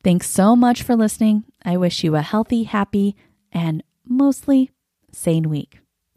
Thanks 0.03 0.29
so 0.29 0.55
much 0.55 0.83
for 0.83 0.95
listening. 0.95 1.43
I 1.65 1.75
wish 1.75 2.03
you 2.03 2.15
a 2.15 2.21
healthy, 2.21 2.63
happy, 2.63 3.15
and 3.51 3.83
mostly 4.05 4.69
sane 5.11 5.49
week. 5.49 5.79